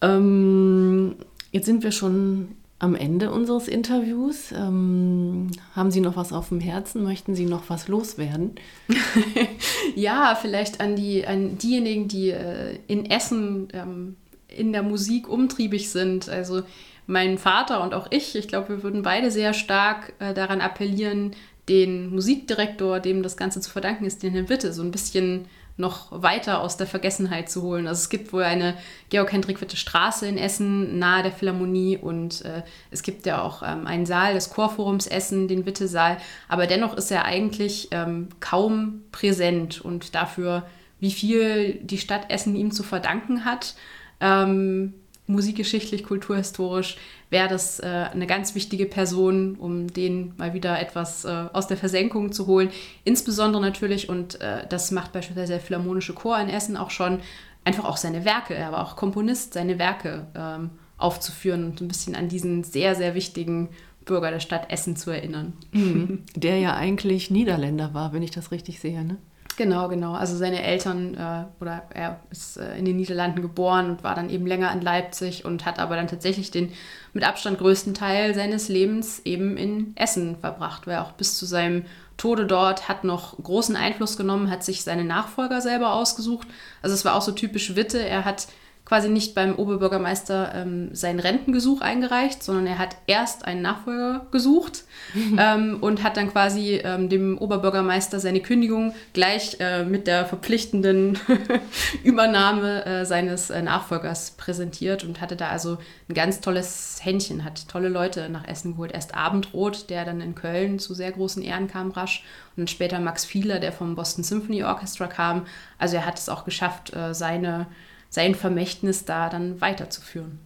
Ähm, 0.06 1.16
jetzt 1.52 1.66
sind 1.66 1.82
wir 1.82 1.92
schon 1.92 2.48
am 2.78 2.94
Ende 2.94 3.30
unseres 3.30 3.68
Interviews. 3.68 4.52
Ähm, 4.52 5.50
haben 5.74 5.90
Sie 5.90 6.00
noch 6.00 6.16
was 6.16 6.32
auf 6.32 6.50
dem 6.50 6.60
Herzen? 6.60 7.02
Möchten 7.02 7.34
Sie 7.34 7.46
noch 7.46 7.64
was 7.68 7.88
loswerden? 7.88 8.56
ja, 9.94 10.36
vielleicht 10.40 10.80
an, 10.80 10.94
die, 10.96 11.26
an 11.26 11.56
diejenigen, 11.58 12.08
die 12.08 12.30
äh, 12.30 12.78
in 12.86 13.06
Essen 13.06 13.68
ähm, 13.72 14.16
in 14.48 14.72
der 14.72 14.82
Musik 14.82 15.28
umtriebig 15.28 15.90
sind. 15.90 16.28
Also 16.28 16.62
mein 17.06 17.38
Vater 17.38 17.82
und 17.82 17.94
auch 17.94 18.08
ich, 18.10 18.36
ich 18.36 18.48
glaube, 18.48 18.68
wir 18.68 18.82
würden 18.82 19.02
beide 19.02 19.30
sehr 19.30 19.54
stark 19.54 20.12
äh, 20.18 20.34
daran 20.34 20.60
appellieren, 20.60 21.32
den 21.68 22.10
Musikdirektor, 22.10 23.00
dem 23.00 23.22
das 23.22 23.36
Ganze 23.36 23.60
zu 23.60 23.70
verdanken 23.70 24.04
ist, 24.04 24.22
den 24.22 24.32
Herrn 24.32 24.48
Witte, 24.48 24.72
so 24.72 24.82
ein 24.82 24.92
bisschen 24.92 25.46
noch 25.76 26.06
weiter 26.10 26.60
aus 26.60 26.76
der 26.76 26.86
Vergessenheit 26.86 27.50
zu 27.50 27.62
holen. 27.62 27.86
Also 27.86 28.00
es 28.00 28.08
gibt 28.08 28.32
wohl 28.32 28.42
eine 28.42 28.74
Georg-Hendrik-Witte 29.10 29.76
Straße 29.76 30.26
in 30.26 30.38
Essen 30.38 30.98
nahe 30.98 31.22
der 31.22 31.32
Philharmonie 31.32 31.98
und 31.98 32.44
äh, 32.44 32.62
es 32.90 33.02
gibt 33.02 33.26
ja 33.26 33.42
auch 33.42 33.62
ähm, 33.62 33.86
einen 33.86 34.06
Saal 34.06 34.34
des 34.34 34.50
Chorforums 34.50 35.06
Essen, 35.06 35.48
den 35.48 35.66
Witte-Saal, 35.66 36.16
aber 36.48 36.66
dennoch 36.66 36.96
ist 36.96 37.10
er 37.10 37.26
eigentlich 37.26 37.88
ähm, 37.90 38.28
kaum 38.40 39.02
präsent 39.12 39.80
und 39.80 40.14
dafür, 40.14 40.66
wie 40.98 41.10
viel 41.10 41.74
die 41.82 41.98
Stadt 41.98 42.30
Essen 42.30 42.56
ihm 42.56 42.70
zu 42.70 42.82
verdanken 42.82 43.44
hat, 43.44 43.74
ähm, 44.20 44.94
musikgeschichtlich, 45.26 46.04
kulturhistorisch, 46.04 46.96
wäre 47.30 47.48
das 47.48 47.80
äh, 47.80 47.86
eine 47.86 48.26
ganz 48.26 48.54
wichtige 48.54 48.86
Person, 48.86 49.56
um 49.56 49.92
den 49.92 50.32
mal 50.36 50.54
wieder 50.54 50.80
etwas 50.80 51.24
äh, 51.24 51.46
aus 51.52 51.66
der 51.66 51.76
Versenkung 51.76 52.32
zu 52.32 52.46
holen. 52.46 52.70
Insbesondere 53.04 53.60
natürlich, 53.60 54.08
und 54.08 54.40
äh, 54.40 54.66
das 54.68 54.90
macht 54.90 55.12
beispielsweise 55.12 55.54
der 55.54 55.60
Philharmonische 55.60 56.14
Chor 56.14 56.38
in 56.38 56.48
Essen 56.48 56.76
auch 56.76 56.90
schon, 56.90 57.20
einfach 57.64 57.84
auch 57.84 57.96
seine 57.96 58.24
Werke, 58.24 58.54
er 58.54 58.70
war 58.70 58.86
auch 58.86 58.94
Komponist, 58.94 59.54
seine 59.54 59.78
Werke 59.78 60.28
ähm, 60.36 60.70
aufzuführen 60.98 61.64
und 61.64 61.80
ein 61.80 61.88
bisschen 61.88 62.14
an 62.14 62.28
diesen 62.28 62.62
sehr, 62.62 62.94
sehr 62.94 63.14
wichtigen 63.14 63.70
Bürger 64.04 64.30
der 64.30 64.40
Stadt 64.40 64.70
Essen 64.70 64.96
zu 64.96 65.10
erinnern. 65.10 65.52
Mhm. 65.72 66.22
Der 66.36 66.58
ja 66.58 66.76
eigentlich 66.76 67.30
Niederländer 67.30 67.92
war, 67.92 68.12
wenn 68.12 68.22
ich 68.22 68.30
das 68.30 68.52
richtig 68.52 68.80
sehe, 68.80 69.04
ne? 69.04 69.16
Genau, 69.56 69.88
genau. 69.88 70.12
Also 70.12 70.36
seine 70.36 70.62
Eltern 70.62 71.14
äh, 71.14 71.62
oder 71.62 71.84
er 71.94 72.20
ist 72.30 72.58
äh, 72.58 72.76
in 72.76 72.84
den 72.84 72.96
Niederlanden 72.96 73.40
geboren 73.40 73.90
und 73.90 74.04
war 74.04 74.14
dann 74.14 74.28
eben 74.28 74.46
länger 74.46 74.70
in 74.72 74.82
Leipzig 74.82 75.46
und 75.46 75.64
hat 75.64 75.78
aber 75.78 75.96
dann 75.96 76.08
tatsächlich 76.08 76.50
den 76.50 76.72
mit 77.14 77.24
Abstand 77.24 77.58
größten 77.58 77.94
Teil 77.94 78.34
seines 78.34 78.68
Lebens 78.68 79.20
eben 79.24 79.56
in 79.56 79.96
Essen 79.96 80.36
verbracht, 80.36 80.86
weil 80.86 80.98
auch 80.98 81.12
bis 81.12 81.38
zu 81.38 81.46
seinem 81.46 81.86
Tode 82.18 82.46
dort 82.46 82.86
hat 82.88 83.04
noch 83.04 83.42
großen 83.42 83.76
Einfluss 83.76 84.18
genommen, 84.18 84.50
hat 84.50 84.62
sich 84.62 84.84
seine 84.84 85.04
Nachfolger 85.04 85.62
selber 85.62 85.94
ausgesucht. 85.94 86.48
Also 86.82 86.94
es 86.94 87.06
war 87.06 87.14
auch 87.14 87.22
so 87.22 87.32
typisch 87.32 87.76
Witte. 87.76 87.98
Er 87.98 88.26
hat 88.26 88.48
quasi 88.86 89.08
nicht 89.08 89.34
beim 89.34 89.56
Oberbürgermeister 89.56 90.54
ähm, 90.54 90.94
sein 90.94 91.18
Rentengesuch 91.18 91.80
eingereicht, 91.80 92.42
sondern 92.42 92.68
er 92.68 92.78
hat 92.78 92.96
erst 93.08 93.44
einen 93.44 93.60
Nachfolger 93.60 94.26
gesucht 94.30 94.84
ähm, 95.38 95.78
und 95.80 96.04
hat 96.04 96.16
dann 96.16 96.30
quasi 96.30 96.80
ähm, 96.84 97.08
dem 97.08 97.36
Oberbürgermeister 97.36 98.20
seine 98.20 98.40
Kündigung 98.40 98.94
gleich 99.12 99.58
äh, 99.58 99.84
mit 99.84 100.06
der 100.06 100.24
verpflichtenden 100.24 101.18
Übernahme 102.04 102.86
äh, 102.86 103.04
seines 103.04 103.50
äh, 103.50 103.60
Nachfolgers 103.60 104.30
präsentiert 104.32 105.02
und 105.02 105.20
hatte 105.20 105.34
da 105.34 105.48
also 105.48 105.78
ein 106.08 106.14
ganz 106.14 106.40
tolles 106.40 107.00
Händchen, 107.02 107.44
hat 107.44 107.68
tolle 107.68 107.88
Leute 107.88 108.28
nach 108.28 108.46
Essen 108.46 108.72
geholt. 108.72 108.92
Erst 108.92 109.16
Abendrot, 109.16 109.90
der 109.90 110.04
dann 110.04 110.20
in 110.20 110.36
Köln 110.36 110.78
zu 110.78 110.94
sehr 110.94 111.10
großen 111.10 111.42
Ehren 111.42 111.66
kam, 111.66 111.90
rasch, 111.90 112.22
und 112.50 112.62
dann 112.62 112.68
später 112.68 113.00
Max 113.00 113.24
Fieler, 113.24 113.58
der 113.58 113.72
vom 113.72 113.96
Boston 113.96 114.22
Symphony 114.22 114.62
Orchestra 114.62 115.08
kam. 115.08 115.44
Also 115.76 115.96
er 115.96 116.06
hat 116.06 116.18
es 116.18 116.28
auch 116.28 116.44
geschafft, 116.44 116.94
äh, 116.94 117.12
seine 117.12 117.66
sein 118.10 118.34
Vermächtnis 118.34 119.04
da 119.04 119.28
dann 119.28 119.60
weiterzuführen. 119.60 120.38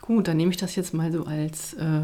Gut, 0.00 0.28
dann 0.28 0.36
nehme 0.36 0.50
ich 0.50 0.56
das 0.56 0.76
jetzt 0.76 0.94
mal 0.94 1.12
so 1.12 1.24
als 1.24 1.74
äh, 1.74 2.02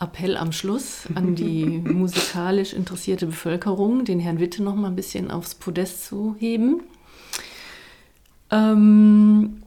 Appell 0.00 0.36
am 0.36 0.52
Schluss 0.52 1.04
an 1.14 1.34
die 1.34 1.64
musikalisch 1.84 2.72
interessierte 2.72 3.26
Bevölkerung, 3.26 4.04
den 4.04 4.20
Herrn 4.20 4.40
Witte 4.40 4.62
noch 4.62 4.74
mal 4.74 4.88
ein 4.88 4.96
bisschen 4.96 5.30
aufs 5.30 5.54
Podest 5.54 6.04
zu 6.04 6.36
heben. 6.38 6.82
Ähm, 8.50 9.62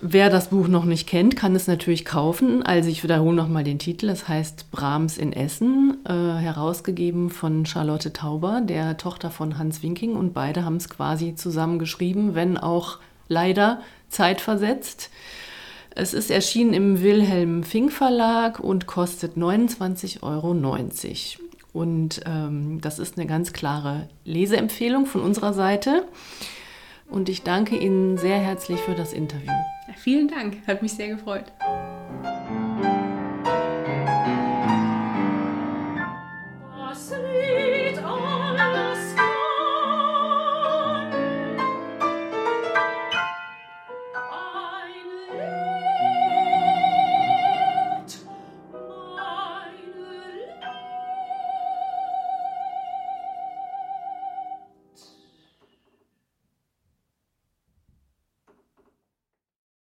wer 0.00 0.30
das 0.30 0.48
Buch 0.48 0.68
noch 0.68 0.84
nicht 0.84 1.06
kennt, 1.06 1.36
kann 1.36 1.54
es 1.54 1.66
natürlich 1.66 2.04
kaufen. 2.04 2.62
Also 2.62 2.88
ich 2.88 3.02
wiederhole 3.02 3.36
noch 3.36 3.48
mal 3.48 3.64
den 3.64 3.78
Titel. 3.78 4.08
Es 4.08 4.26
heißt 4.26 4.70
Brahms 4.70 5.18
in 5.18 5.32
Essen, 5.32 5.98
äh, 6.04 6.12
herausgegeben 6.12 7.30
von 7.30 7.66
Charlotte 7.66 8.12
Tauber, 8.12 8.62
der 8.62 8.96
Tochter 8.96 9.30
von 9.30 9.58
Hans 9.58 9.82
Winking. 9.82 10.16
Und 10.16 10.34
beide 10.34 10.64
haben 10.64 10.76
es 10.76 10.88
quasi 10.88 11.34
zusammen 11.34 11.78
geschrieben, 11.78 12.34
wenn 12.34 12.58
auch 12.58 12.98
leider 13.28 13.82
zeitversetzt. 14.08 15.10
Es 15.94 16.12
ist 16.12 16.30
erschienen 16.30 16.74
im 16.74 17.02
Wilhelm 17.02 17.62
Fink 17.62 17.92
Verlag 17.92 18.60
und 18.60 18.86
kostet 18.86 19.36
29,90 19.36 20.22
Euro. 20.22 20.52
Und 21.72 22.20
ähm, 22.26 22.80
das 22.80 22.98
ist 22.98 23.18
eine 23.18 23.26
ganz 23.26 23.52
klare 23.52 24.08
Leseempfehlung 24.24 25.06
von 25.06 25.22
unserer 25.22 25.52
Seite. 25.52 26.06
Und 27.08 27.28
ich 27.28 27.42
danke 27.42 27.76
Ihnen 27.76 28.18
sehr 28.18 28.38
herzlich 28.38 28.80
für 28.80 28.94
das 28.94 29.12
Interview. 29.12 29.52
Vielen 29.96 30.28
Dank, 30.28 30.58
hat 30.66 30.82
mich 30.82 30.92
sehr 30.92 31.08
gefreut. 31.08 31.44